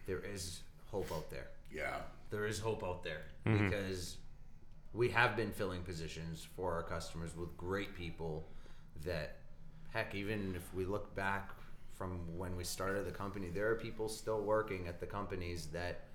[0.07, 0.61] there is
[0.91, 1.47] hope out there.
[1.73, 1.97] Yeah.
[2.29, 4.17] There is hope out there because
[4.93, 8.47] we have been filling positions for our customers with great people.
[9.05, 9.37] That
[9.91, 11.49] heck, even if we look back
[11.95, 16.05] from when we started the company, there are people still working at the companies that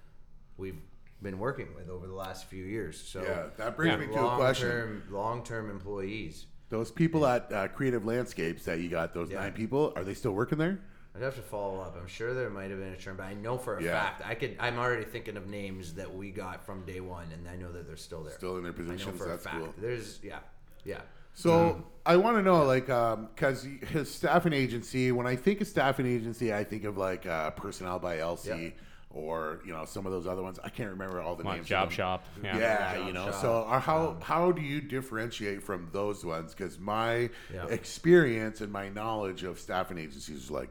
[0.57, 0.79] we've
[1.23, 3.01] been working with over the last few years.
[3.01, 4.07] So Yeah, that brings Yeah.
[4.07, 4.69] me to a question.
[4.69, 6.47] long-term, long-term employees.
[6.69, 9.41] Those people at uh, Creative Landscapes that you got, those Yeah.
[9.41, 10.79] nine people, are they still working there?
[11.17, 11.97] I'd have to follow up.
[12.01, 13.93] I'm sure there might have been a term, but I know for a Yeah.
[13.93, 14.57] fact I could.
[14.59, 17.87] I'm already thinking of names that we got from day one, and I know that
[17.87, 18.35] they're still there.
[18.35, 19.19] Still in their I know positions.
[19.19, 19.57] for a That's fact.
[19.59, 19.75] cool.
[19.79, 20.41] There's yeah,
[20.85, 21.03] yeah.
[21.35, 25.11] So I want to know, like, because his staffing agency.
[25.13, 28.71] When I think of staffing agency, I think of like uh, Personnel by LC Yeah.
[29.11, 30.59] or you know some of those other ones.
[30.65, 31.69] I can't remember all the Like names.
[31.69, 32.25] job shop.
[32.43, 32.95] Yeah, Yeah.
[32.97, 33.27] Job you know.
[33.27, 33.41] shop.
[33.41, 36.55] So uh, how how do you differentiate from those ones?
[36.55, 37.67] Because my Yeah.
[37.69, 40.71] experience and my knowledge of staffing agencies is like.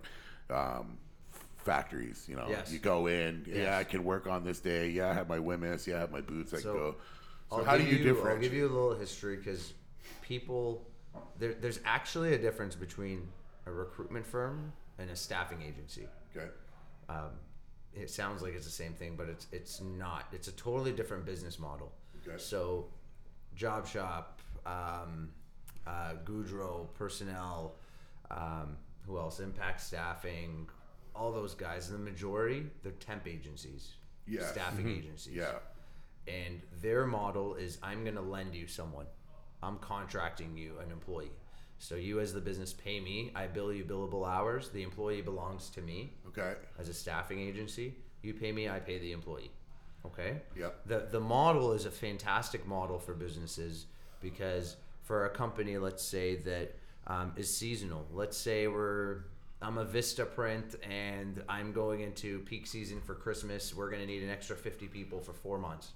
[0.50, 0.98] Um,
[1.58, 2.72] factories you know Yes.
[2.74, 5.88] you go in yeah i can work on this day yeah i have my women's
[5.88, 6.96] yeah i have my boots i So, can go
[7.50, 9.74] so I'll how do give you I'll give you a little history because
[10.22, 10.86] people
[11.40, 13.30] there, there's actually a difference between
[13.66, 16.08] a recruitment firm and a staffing agency.
[16.36, 16.48] okay
[17.08, 17.32] Um,
[17.94, 20.26] it sounds like it's the same thing, but it's it's not.
[20.32, 21.92] It's a totally different business model.
[22.28, 22.38] Okay.
[22.40, 22.88] So,
[23.56, 25.30] Job Shop, um,
[25.86, 27.76] uh, Goudreau, Personnel,
[28.32, 29.40] um, who else?
[29.40, 30.68] Impact Staffing,
[31.16, 31.90] all those guys.
[31.90, 33.94] And The majority, they're temp agencies,
[34.26, 34.52] Yes.
[34.52, 35.00] staffing mm-hmm.
[35.00, 35.36] agencies.
[35.36, 35.60] yeah
[36.28, 39.06] And their model is I'm going to lend you someone.
[39.62, 41.32] I'm contracting you an employee.
[41.80, 44.70] So you as the business pay me, I bill you billable hours.
[44.70, 47.96] The employee belongs to me okay as a staffing agency.
[48.22, 49.52] You pay me, I pay the employee.
[50.06, 50.42] Okay?
[50.56, 50.82] Yep.
[50.86, 53.88] The the model is a fantastic model for businesses
[54.22, 56.76] because for a company, let's say that
[57.08, 58.06] um, is seasonal.
[58.14, 59.24] Let's say we're
[59.62, 63.74] I'm a Vista Print and I'm going into peak season for Christmas.
[63.74, 65.92] We're going to need an extra 50 people for four months.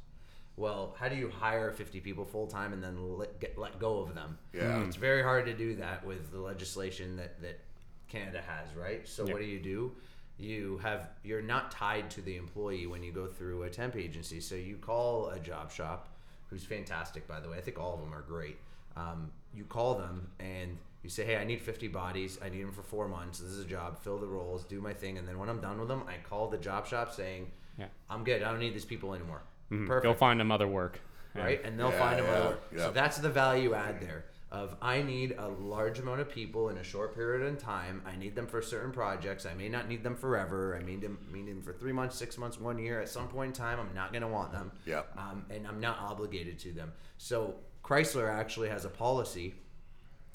[0.55, 3.99] Well, how do you hire 50 people full time and then let, get, let go
[3.99, 4.38] of them?
[4.53, 4.84] Yeah.
[4.86, 7.60] It's very hard to do that with the legislation that, that
[8.08, 9.08] Canada has, right?
[9.08, 9.34] So Yeah.
[9.34, 9.91] what do you do?
[10.39, 14.39] You have you're not tied to the employee when you go through a temp agency.
[14.39, 16.10] So you call a job shop,
[16.49, 17.58] who's fantastic by the way.
[17.58, 18.58] I think all of them are great.
[18.95, 20.78] Um, you call them and
[21.08, 22.38] you say, "Hey, I need 50 bodies.
[22.43, 23.39] I need them for four months.
[23.39, 23.97] This is a job.
[24.03, 24.66] Fill the roles.
[24.66, 27.14] Do my thing." And then when I'm done with them, I call the job shop
[27.14, 27.86] saying, Yeah.
[28.10, 28.43] "I'm good.
[28.43, 29.41] I don't need these people anymore."
[29.72, 29.88] Mhm.
[29.88, 30.99] Perfect Go find them other work.
[31.34, 31.43] Yeah.
[31.45, 31.64] right?
[31.64, 32.58] And they'll Yeah, find them yeah, other.
[32.74, 32.78] yeah.
[32.80, 34.26] So that's the value add there.
[34.51, 38.01] Of I need a large amount of people in a short period of time.
[38.05, 39.45] I need them for certain projects.
[39.45, 40.76] I may not need them forever.
[40.76, 42.99] I need them, need them for three months, six months, one year.
[42.99, 44.72] At some point in time, I'm not going to want them.
[44.86, 45.03] Yeah.
[45.18, 46.91] Um, and I'm not obligated to them.
[47.18, 49.53] So Chrysler actually has a policy.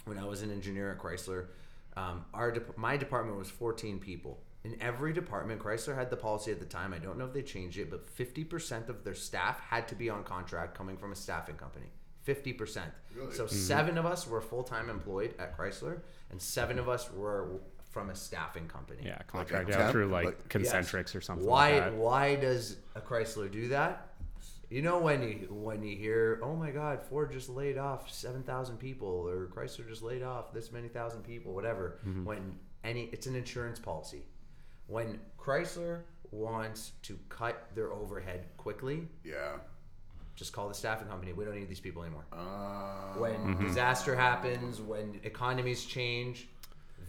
[0.05, 1.47] When I was an engineer at Chrysler,
[1.97, 4.39] um, our dep- my department was 14 people.
[4.65, 6.95] in every department, Chrysler had the policy at the time.
[6.95, 10.09] I don't know if they changed it, but 50% of their staff had to be
[10.09, 11.87] on contract coming from a staffing company.
[12.25, 12.83] 50%.
[13.17, 13.35] Really?
[13.35, 17.49] So seven of us were full time employed at Chrysler, and seven of us were
[17.91, 19.01] from a staffing company.
[19.05, 21.73] Yeah, contract temp, out through like, like- Concentrics or something Why?
[21.73, 21.95] like that.
[21.95, 24.12] Why does a Chrysler do that?
[24.73, 28.43] You know when you when you hear, oh my God, Ford just laid off seven
[28.43, 31.99] thousand people, or Chrysler just laid off this many thousand people, whatever.
[32.07, 32.25] Mm-hmm.
[32.25, 34.23] When any, it's an insurance policy.
[34.87, 36.01] When Chrysler
[36.31, 39.57] wants to cut their overhead quickly, Yeah.
[40.37, 41.35] just call the staffing company.
[41.35, 42.25] We don't need these people anymore.
[42.33, 43.67] Uh, When Mm-hmm.
[43.67, 46.49] disaster happens, when economies change,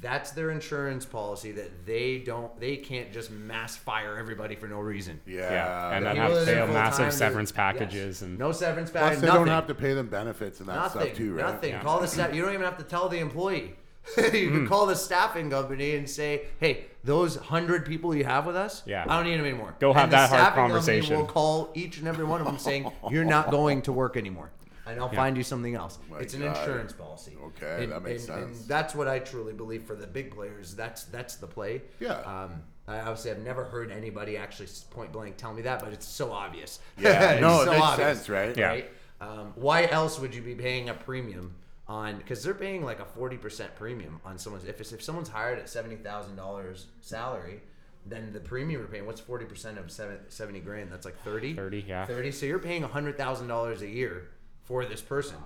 [0.04, 4.80] that's their insurance policy that they don't, they can't just mass fire everybody for no
[4.80, 5.20] reason.
[5.26, 5.52] yeah.
[5.52, 7.56] Yeah, and The then people have to pay a massive they're- severance yes.
[7.56, 9.20] packages and no severance packages.
[9.20, 9.46] Plus, they nothing.
[9.46, 11.02] don't have to pay them benefits and that nothing.
[11.02, 11.46] stuff too, right?
[11.46, 11.70] Nothing.
[11.72, 11.82] Yeah.
[11.82, 12.36] Call the staff.
[12.36, 13.76] You don't even have to tell the employee.
[14.18, 14.68] you can mm.
[14.68, 19.06] call the staffing company and say, "Hey, those hundred people you have with us, Yeah.
[19.08, 21.18] I don't need them anymore." Go have and the that hard staffing company conversation.
[21.18, 24.52] Will call each and every one of them saying, "You're not going to work anymore."
[24.86, 25.98] And I'll find you something else.
[26.10, 26.58] My it's an God.
[26.58, 27.38] insurance policy.
[27.42, 30.76] Okay, And- that makes and- and that's what I truly believe for the big players.
[30.76, 31.84] That's that's the play.
[32.00, 32.16] Yeah.
[32.20, 36.06] Um, I obviously I've never heard anybody actually point blank tell me that, but it's
[36.06, 36.80] so obvious.
[36.98, 38.58] Yeah, It's no, it so makes obvious sense, right?
[38.58, 38.68] Yeah.
[38.68, 38.92] right?
[39.22, 41.56] Um, why else would you be paying a premium
[41.88, 42.18] on?
[42.18, 44.66] Because they're paying like a forty percent premium on someone's.
[44.66, 47.62] If it's, if someone's hired at seventy thousand dollars salary,
[48.06, 49.06] then the premium you're paying.
[49.06, 50.92] What's forty percent of seven- 70 grand?
[50.92, 51.54] That's like thirty.
[51.54, 52.06] 30, yeah.
[52.06, 52.32] Thirty.
[52.32, 54.28] So you're paying hundred thousand dollars a year
[54.64, 55.38] for this person.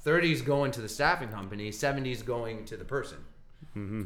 [0.00, 1.70] Thirty is going to the staffing company.
[1.72, 3.18] Seventy is going to the person.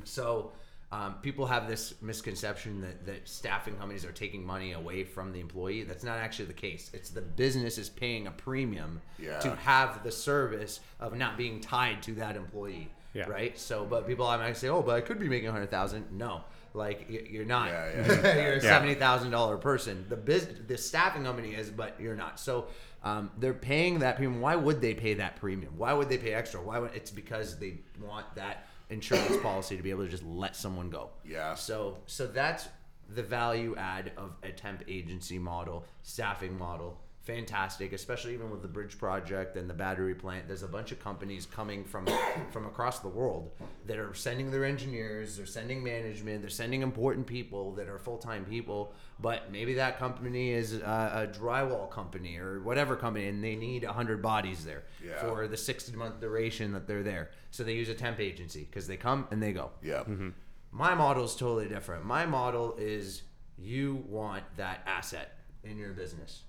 [0.05, 0.53] So
[0.93, 5.41] um, people have this misconception that, that staffing companies are taking money away from the
[5.41, 5.83] employee.
[5.83, 6.91] That's not actually the case.
[6.95, 9.41] It's the business is paying a premium Yeah.
[9.41, 12.89] to have the service of not being tied to that employee.
[13.15, 13.29] Yeah.
[13.29, 13.59] Right.
[13.59, 16.13] So, but people I might say, "Oh, but I could be making a hundred thousand.
[16.13, 16.43] No,
[16.75, 17.69] like you're not.
[17.69, 20.05] Yeah, yeah, you're a seventy thousand dollar person.
[20.11, 22.39] The business, the staffing company is, but you're not.
[22.39, 22.67] So.
[23.07, 24.41] Um, they're paying that premium.
[24.41, 25.75] Why would they pay that premium?
[25.77, 26.61] Why would they pay extra?
[26.61, 30.57] Why would it's because they want that insurance policy to be able to just let
[30.57, 31.11] someone go.
[31.25, 31.55] Yeah.
[31.55, 32.69] So so that's
[33.15, 36.99] the value add of a temp agency model, staffing model.
[37.27, 40.47] Fantastic, especially even with the bridge project and the battery plant.
[40.47, 42.07] There's a bunch of companies coming from
[42.53, 43.51] from across the world
[43.87, 48.17] that are sending their engineers, they're sending management, they're sending important people that are full
[48.19, 48.93] time people.
[49.19, 53.83] But maybe that company is a, a drywall company or whatever company, and they need
[53.83, 55.19] hundred bodies there Yeah.
[55.19, 57.31] for the 60 month duration that they're there.
[57.51, 59.71] So they use a temp agency because they come and they go.
[59.83, 60.05] Yeah.
[60.05, 60.29] Mm-hmm.
[60.71, 62.05] My model is totally different.
[62.05, 63.23] My model is
[63.59, 66.43] you want that asset in your business.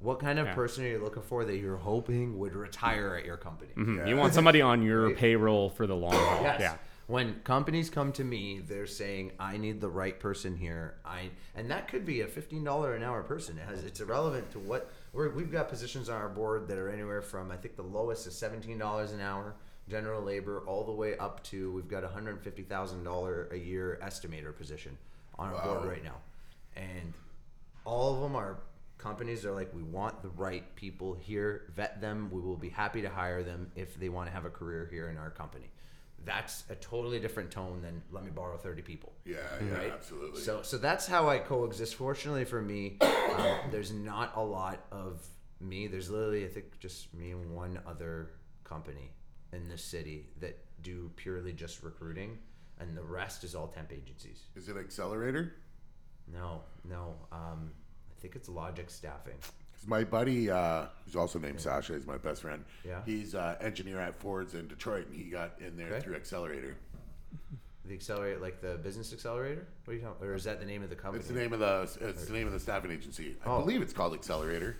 [0.00, 0.54] What kind of Yeah.
[0.54, 3.70] person are you looking for that you're hoping would retire at your company?
[3.76, 3.98] Mhm.
[3.98, 4.06] Yeah.
[4.06, 6.42] you want somebody on your payroll for the long haul.
[6.42, 6.60] Yes.
[6.60, 6.76] Yeah.
[7.06, 11.68] When companies come to me, they're saying, "I need the right person here." I and
[11.70, 13.58] that could be a fifteen dollar an hour person.
[13.58, 16.88] It has it's irrelevant to what we're, we've got positions on our board that are
[16.88, 19.54] anywhere from I think the lowest is seventeen dollars an hour
[19.88, 23.48] general labor all the way up to we've got a hundred and fifty thousand dollar
[23.50, 24.96] a year estimator position
[25.36, 26.16] on our board right now,
[26.76, 27.12] and
[27.84, 28.56] all of them are
[29.00, 31.62] companies are like we want the right people here.
[31.74, 32.30] Vet them.
[32.30, 35.08] We will be happy to hire them if they want to have a career here
[35.08, 35.70] in our company.
[36.24, 39.12] That's a totally different tone than let me borrow 30 people.
[39.24, 39.36] Yeah,
[39.66, 39.92] yeah, right?
[39.92, 40.42] absolutely.
[40.42, 41.94] so so that's how i coexist.
[41.94, 45.26] Fortunately for me um, there's not a lot of
[45.60, 45.86] me.
[45.86, 48.32] There's literally i think just me and one other
[48.64, 49.12] company
[49.52, 52.38] in this city that do purely just recruiting
[52.78, 54.42] and the rest is all temp agencies.
[54.54, 55.54] Is it Accelerator?
[56.32, 57.70] no no um,
[58.20, 62.42] think it's logic staffing 'Cause my buddy, uh, who's also named Sasha, is my best
[62.42, 62.64] friend.
[62.84, 63.02] Yeah.
[63.06, 66.00] He's uh, engineer at Ford's in Detroit, and he got in there Okay.
[66.00, 66.76] through Accelerator.
[67.86, 69.66] The accelerator, like the business accelerator?
[69.84, 70.26] What are you talking?
[70.26, 71.20] Or is that the name of the company?
[71.20, 73.36] It's the name of the it's the name of the staffing agency.
[73.44, 73.60] I Oh.
[73.60, 74.76] believe it's called Accelerator.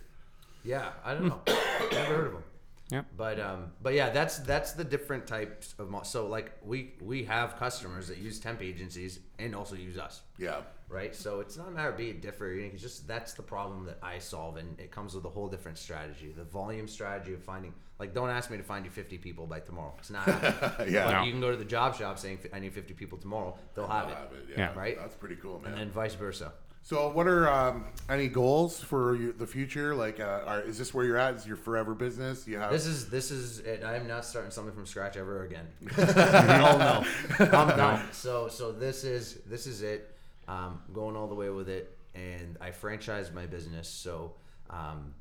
[0.65, 1.41] Yeah, I don't know.
[1.93, 2.45] Never heard of them.
[2.91, 3.07] Yep.
[3.17, 7.25] But um, but yeah, that's that's the different types of mo- so like we we
[7.25, 10.61] have customers that use temp agencies and also use us, Yeah.
[10.91, 11.15] Right?
[11.15, 12.61] So it's not a matter of being different.
[12.75, 15.79] It's just that's the problem that I solve, and it comes with a whole different
[15.79, 16.33] strategy.
[16.37, 19.61] The volume strategy of finding like don't ask me to find you 50 people by
[19.61, 19.95] tomorrow.
[19.99, 20.27] It's not.
[20.89, 21.05] Yeah.
[21.05, 21.23] But No.
[21.25, 23.57] you can go to the job shop saying I need 50 people tomorrow.
[23.75, 24.75] They'll have I'll it, have it, Yeah.
[24.75, 24.99] Right.
[24.99, 25.73] That's pretty cool, man.
[25.73, 26.53] and then vice versa.
[26.83, 29.95] so, what are um, any goals for your, the future?
[29.95, 31.35] Like, uh, are, is this where you're at?
[31.35, 32.49] Is your forever business?
[32.49, 33.85] You have This is this is it.
[33.85, 35.67] I'm not starting something from scratch ever again.
[35.99, 37.05] oh
[37.39, 38.09] no, I'm done.
[38.13, 40.10] So so this is this is it.
[40.51, 43.89] Um, going all the way with it, and I franchised my business.
[43.89, 44.35] So
[44.69, 45.15] um,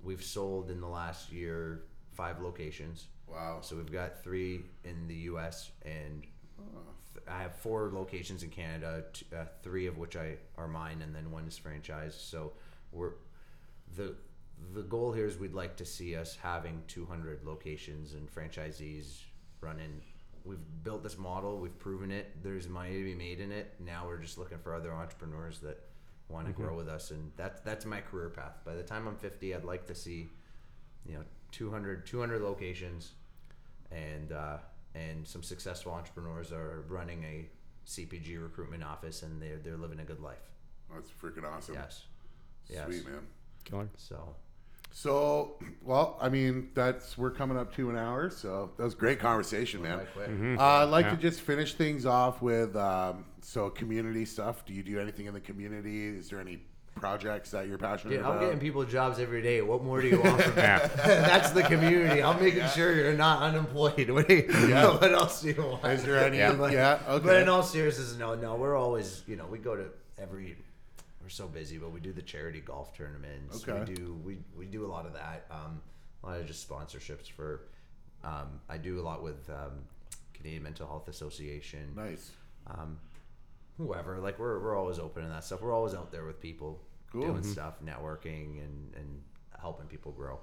[0.00, 1.82] we've sold in the last year
[2.12, 3.06] five locations.
[3.26, 3.58] wow.
[3.60, 5.70] So we've got three in the U.S.
[5.84, 6.26] and
[7.28, 11.14] I have four locations in Canada, t- uh, three of which I are mine, and
[11.14, 12.20] then one is franchised.
[12.30, 12.52] So
[12.92, 13.14] we're
[13.96, 14.14] the
[14.74, 19.22] the goal here is we'd like to see us having 200 locations and franchisees
[19.60, 20.02] running.
[20.44, 22.42] We've built this model, we've proven it.
[22.42, 23.74] There's money to be made in it.
[23.78, 25.80] Now we're just looking for other entrepreneurs that
[26.28, 28.58] want to grow with us, and that's that's my career path.
[28.64, 30.30] By the time I'm 50, I'd like to see,
[31.06, 33.12] you know, 200 200 locations,
[33.90, 34.56] and uh,
[34.94, 37.48] and some successful entrepreneurs are running a
[37.86, 40.50] CPG recruitment office, and they're they're living a good life.
[40.92, 41.74] That's freaking awesome.
[41.74, 42.04] Yes,
[42.68, 42.86] yes.
[42.86, 43.26] Sweet man.
[43.64, 43.88] Killer.
[43.96, 44.34] So
[44.92, 49.18] So, well, I mean, that's we're coming up to an hour, so that was great
[49.18, 49.98] conversation, man.
[49.98, 50.28] Right quick.
[50.58, 51.12] Uh, I'd like Yeah.
[51.12, 54.64] to just finish things off with um, so community stuff.
[54.66, 56.06] Do you do anything in the community?
[56.08, 56.60] Is there any
[56.94, 58.40] projects that you're passionate Dude, I'm about?
[58.42, 59.62] getting people jobs every day.
[59.62, 60.60] What more do you want from me?
[60.62, 60.86] Yeah.
[60.96, 62.22] That's the community.
[62.22, 64.10] I'm making sure you're not unemployed.
[64.10, 64.88] What, do you, Yeah.
[65.00, 65.84] what else do you want?
[65.86, 66.36] Is there any?
[66.36, 66.68] Yeah.
[66.70, 66.98] Yeah.
[67.08, 67.24] okay.
[67.26, 68.56] But in all seriousness, no, no.
[68.56, 69.86] We're always, you know, we go to
[70.18, 70.54] every.
[71.22, 73.66] We're so busy, but we do the charity golf tournaments.
[73.68, 73.78] Okay.
[73.88, 75.46] We do we we do a lot of that.
[75.50, 75.80] Um,
[76.24, 77.62] a lot of just sponsorships for.
[78.24, 79.72] Um, I do a lot with um,
[80.34, 81.92] Canadian Mental Health Association.
[81.96, 82.30] nice.
[82.68, 82.98] Um,
[83.78, 85.60] whoever, like we're we're always open to that stuff.
[85.62, 87.22] We're always out there with people Cool.
[87.26, 87.52] doing Mhm.
[87.52, 89.22] stuff, networking, and and
[89.60, 90.38] helping people grow.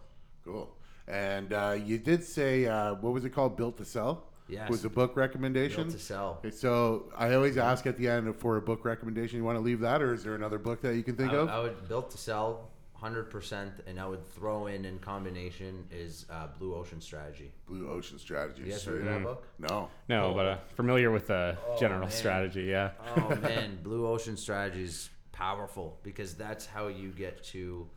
[0.45, 0.69] Cool.
[1.07, 3.57] And uh, you did say uh, what was it called?
[3.57, 4.28] Built to Sell.
[4.49, 4.69] Yes.
[4.69, 5.83] Was a book recommendation.
[5.83, 6.37] Built to sell.
[6.43, 9.37] Okay, so I always ask at the end for a book recommendation.
[9.37, 11.35] You want to leave that, or is there another book that you can think I,
[11.35, 11.49] of?
[11.49, 16.25] I would built to sell, hundred percent, and I would throw in in combination is
[16.31, 17.51] uh, Blue Ocean Strategy.
[17.67, 18.63] Blue Ocean Strategy.
[18.63, 19.07] You guys heard Sweet.
[19.07, 19.47] of that book?
[19.59, 19.89] No.
[20.09, 22.11] No, but uh, familiar with the Oh, general man.
[22.11, 22.63] strategy.
[22.63, 22.91] Yeah.
[23.17, 27.87] Oh man, Blue Ocean Strategy is powerful because that's how you get to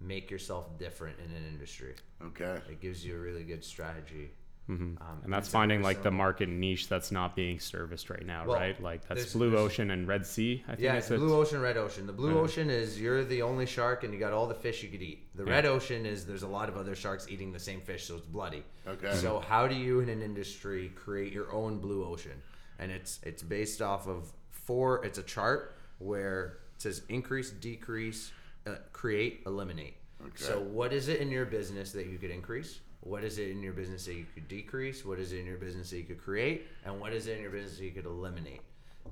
[0.00, 1.94] make yourself different in an industry.
[2.22, 2.60] Okay.
[2.68, 4.30] It gives you a really good strategy.
[4.68, 5.00] Mhm.
[5.00, 8.56] Um, and that's finding like the market niche that's not being serviced right now, Well,
[8.58, 8.80] right?
[8.82, 10.64] Like that's there's- blue there's- ocean and red sea.
[10.66, 12.06] I think Yeah, it's it's blue ocean, red ocean.
[12.08, 12.40] The blue Yeah.
[12.40, 15.28] ocean is you're the only shark and you got all the fish you could eat.
[15.36, 15.50] The Yeah.
[15.52, 18.26] red ocean is there's a lot of other sharks eating the same fish, so it's
[18.26, 18.64] bloody.
[18.88, 19.14] Okay.
[19.14, 22.42] So how do you in an industry create your own blue ocean?
[22.80, 25.04] And it's it's based off of four.
[25.04, 28.32] It's a chart where it says increase, decrease,
[28.66, 29.94] uh, create, eliminate.
[30.20, 30.30] Okay.
[30.34, 32.80] So what is it in your business that you could increase?
[33.06, 35.04] What is it in your business that you could decrease?
[35.04, 36.66] What is it in your business that you could create?
[36.84, 38.62] And what is it in your business that you could eliminate?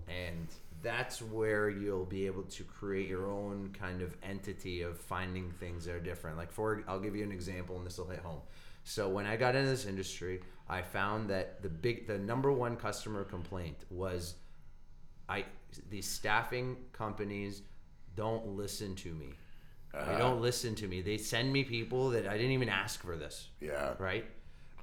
[0.09, 0.49] And
[0.83, 5.85] that's where you'll be able to create your own kind of entity of finding things
[5.85, 6.37] that are different.
[6.37, 8.41] Like for I'll give you an example and this will hit home.
[8.85, 12.77] So when I got into this industry, I found that the big the number one
[12.77, 14.35] customer complaint was
[15.29, 15.47] I
[15.89, 17.63] these staffing companies
[18.17, 19.33] don't listen to me.
[20.07, 21.01] They don't listen to me.
[21.03, 23.95] They send me people that I didn't even ask for this Yeah.
[23.99, 24.25] right?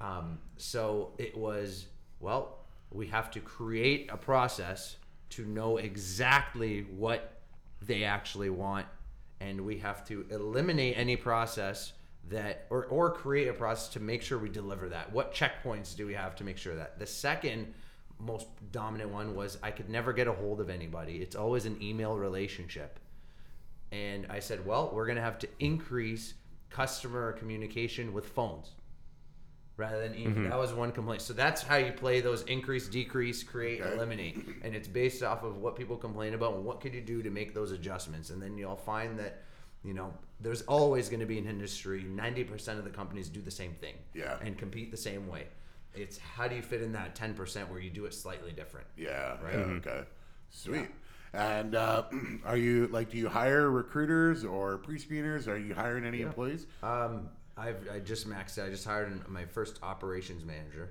[0.00, 1.86] Um, so it was,
[2.20, 2.58] well,
[2.90, 4.96] we have to create a process
[5.30, 7.40] to know exactly what
[7.80, 8.86] they actually want,
[9.40, 11.92] and we have to eliminate any process
[12.28, 15.12] that, or, or create a process to make sure we deliver that.
[15.12, 16.98] What checkpoints do we have to make sure that?
[16.98, 17.72] The second
[18.18, 21.16] most dominant one was I could never get a hold of anybody.
[21.16, 22.98] It's always an email relationship.
[23.92, 26.34] And I said, well, we're going to have to increase
[26.70, 28.70] customer communication with phones
[29.76, 30.30] rather than email.
[30.34, 30.48] Mm-hmm.
[30.48, 31.20] That was one complaint.
[31.22, 33.92] So that's how you play those increase, decrease, create, Okay.
[33.94, 34.38] eliminate.
[34.62, 37.30] And it's based off of what people complain about and what could you do to
[37.30, 38.30] make those adjustments.
[38.30, 39.42] And then you'll find that,
[39.84, 42.02] you know, there's always going to be an industry.
[42.04, 44.38] 90% of the companies do the same thing Yeah.
[44.42, 45.48] and compete the same way.
[45.94, 48.86] It's how do you fit in that 10% where you do it slightly different?
[48.96, 49.36] Yeah.
[49.42, 49.52] Right.
[49.54, 50.02] yeah, Okay.
[50.50, 50.88] Sweet.
[51.34, 52.04] And uh,
[52.44, 55.48] are you like, do you hire recruiters or pre-screeners?
[55.48, 56.66] Are you hiring any employees?
[56.82, 58.66] Um, I've I just maxed out.
[58.66, 60.90] I just hired my first operations manager.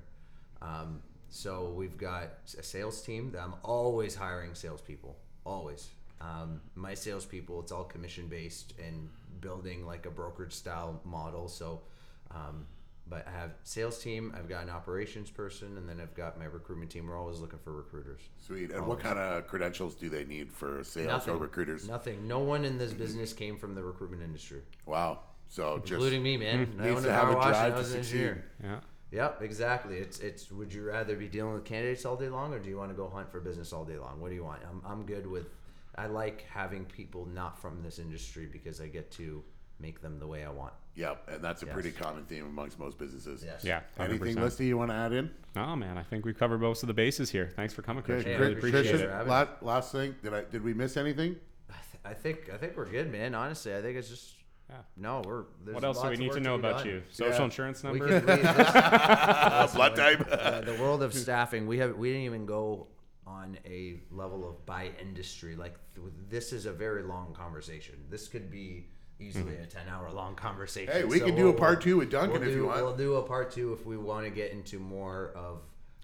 [0.61, 5.17] Um, so we've got a sales team that I'm always hiring salespeople.
[5.45, 5.89] Always.
[6.19, 11.47] Um, my salespeople, it's all commission based and building like a brokerage style model.
[11.47, 11.81] So,
[12.29, 12.67] um,
[13.11, 14.33] but I have sales team.
[14.35, 17.07] I've got an operations person, and then I've got my recruitment team.
[17.07, 18.21] We're always looking for recruiters.
[18.39, 18.71] Sweet.
[18.71, 21.33] And what kind of credentials do they need for sales Nothing.
[21.33, 21.87] or recruiters?
[21.89, 22.25] Nothing.
[22.25, 25.19] No one in this business came from the recruitment industry, Wow.
[25.49, 26.73] So just including me, man.
[26.79, 28.35] I needs owned to a have car a drive I to succeed.
[28.63, 28.79] Yeah.
[29.11, 29.97] Yep, exactly.
[29.97, 30.49] It's it's.
[30.49, 32.95] Would you rather be dealing with candidates all day long, or do you want to
[32.95, 34.21] go hunt for business all day long?
[34.21, 34.61] What do you want?
[34.69, 35.49] I'm I'm good with.
[35.95, 39.43] I like having people not from this industry because I get to
[39.81, 40.73] make them the way I want.
[40.95, 41.73] Yep, and that's a Yes.
[41.73, 43.43] pretty common theme amongst most businesses.
[43.45, 43.63] Yes.
[43.63, 43.81] Yeah.
[43.97, 44.09] 100%.
[44.09, 45.31] Anything, Listy, you want to add in?
[45.55, 47.49] Oh man, I think we covered most of the bases here.
[47.55, 48.33] Thanks for coming, Christian.
[48.33, 49.21] Hey, really appreciate appreciate it.
[49.21, 49.27] it.
[49.27, 51.37] Last, last thing, did I did we miss anything?
[51.69, 53.33] I, th- I think I think we're good, man.
[53.35, 54.35] Honestly, I think it's just
[54.95, 55.43] no, we're.
[55.65, 56.87] There's What else do we need to know be about done.
[56.87, 57.03] you?
[57.11, 57.43] Social Yeah.
[57.45, 58.07] insurance We number?
[58.21, 58.35] could, we,
[59.75, 60.27] Blood type.
[60.31, 62.87] uh, the world of staffing, we have we didn't even go
[63.27, 65.55] on a level of by industry.
[65.55, 67.95] Like th- this is a very long conversation.
[68.09, 68.87] This could be
[69.21, 70.91] easily a ten hour long conversation.
[70.93, 72.67] Hey, we So can do a we'll- part two with Duncan we'll if you do-
[72.67, 72.83] want.
[72.83, 75.61] We'll do a part two if we want to get into more of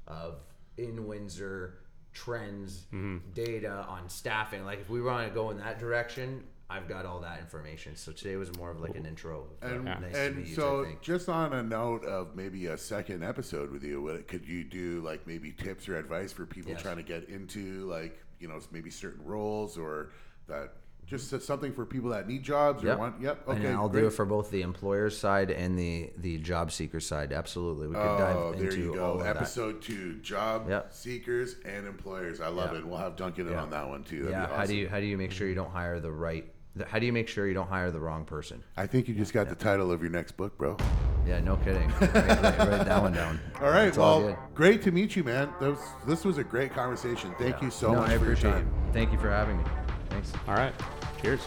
[0.08, 0.40] of
[0.78, 1.80] in Windsor
[2.14, 3.18] trends, Mm-hmm.
[3.34, 4.64] data on staffing.
[4.66, 6.44] Like if we want to go in that direction.
[6.70, 7.96] I've got all that information.
[7.96, 9.48] So today was more of like an intro.
[9.62, 13.24] And, nice to and meet you, so, just on a note of maybe a second
[13.24, 16.82] episode with you, what, could you do like maybe tips or advice for people Yes.
[16.82, 20.10] trying to get into like you know maybe certain roles or
[20.48, 20.74] that
[21.08, 23.00] just something for people that need jobs or Yep.
[23.00, 23.22] want?
[23.22, 23.48] Yep.
[23.48, 23.74] And Okay.
[23.74, 24.02] I'll great.
[24.02, 27.32] do it for both the employer side and the the job seeker side.
[27.34, 29.20] Absolutely, we could Oh, dive there into you all go.
[29.20, 29.38] of that.
[29.38, 30.94] Episode two: job Yep.
[30.94, 32.42] seekers and employers.
[32.42, 32.80] I love Yeah.
[32.80, 32.86] it.
[32.86, 34.24] We'll have Duncan in on that one too.
[34.24, 36.12] That'd Yeah, be how do you how do you make sure you don't hire the
[36.12, 36.46] right?
[36.90, 38.62] How do you make sure you don't hire the wrong person?
[38.76, 40.78] I think you just got the title of your next book, bro.
[41.26, 41.90] Yeah, no kidding.
[41.90, 43.40] write, write- write that one down.
[43.62, 43.88] All right.
[43.88, 44.36] It's well, good.
[44.54, 45.50] great to meet you, man.
[45.60, 47.34] This, this was a great conversation.
[47.40, 48.72] Thank you so no, much I for your appreciate time.
[48.90, 48.94] it.
[48.94, 49.64] Thank you for having me.
[50.12, 50.32] Thanks.
[50.48, 50.74] All right.
[51.22, 51.42] Cheers.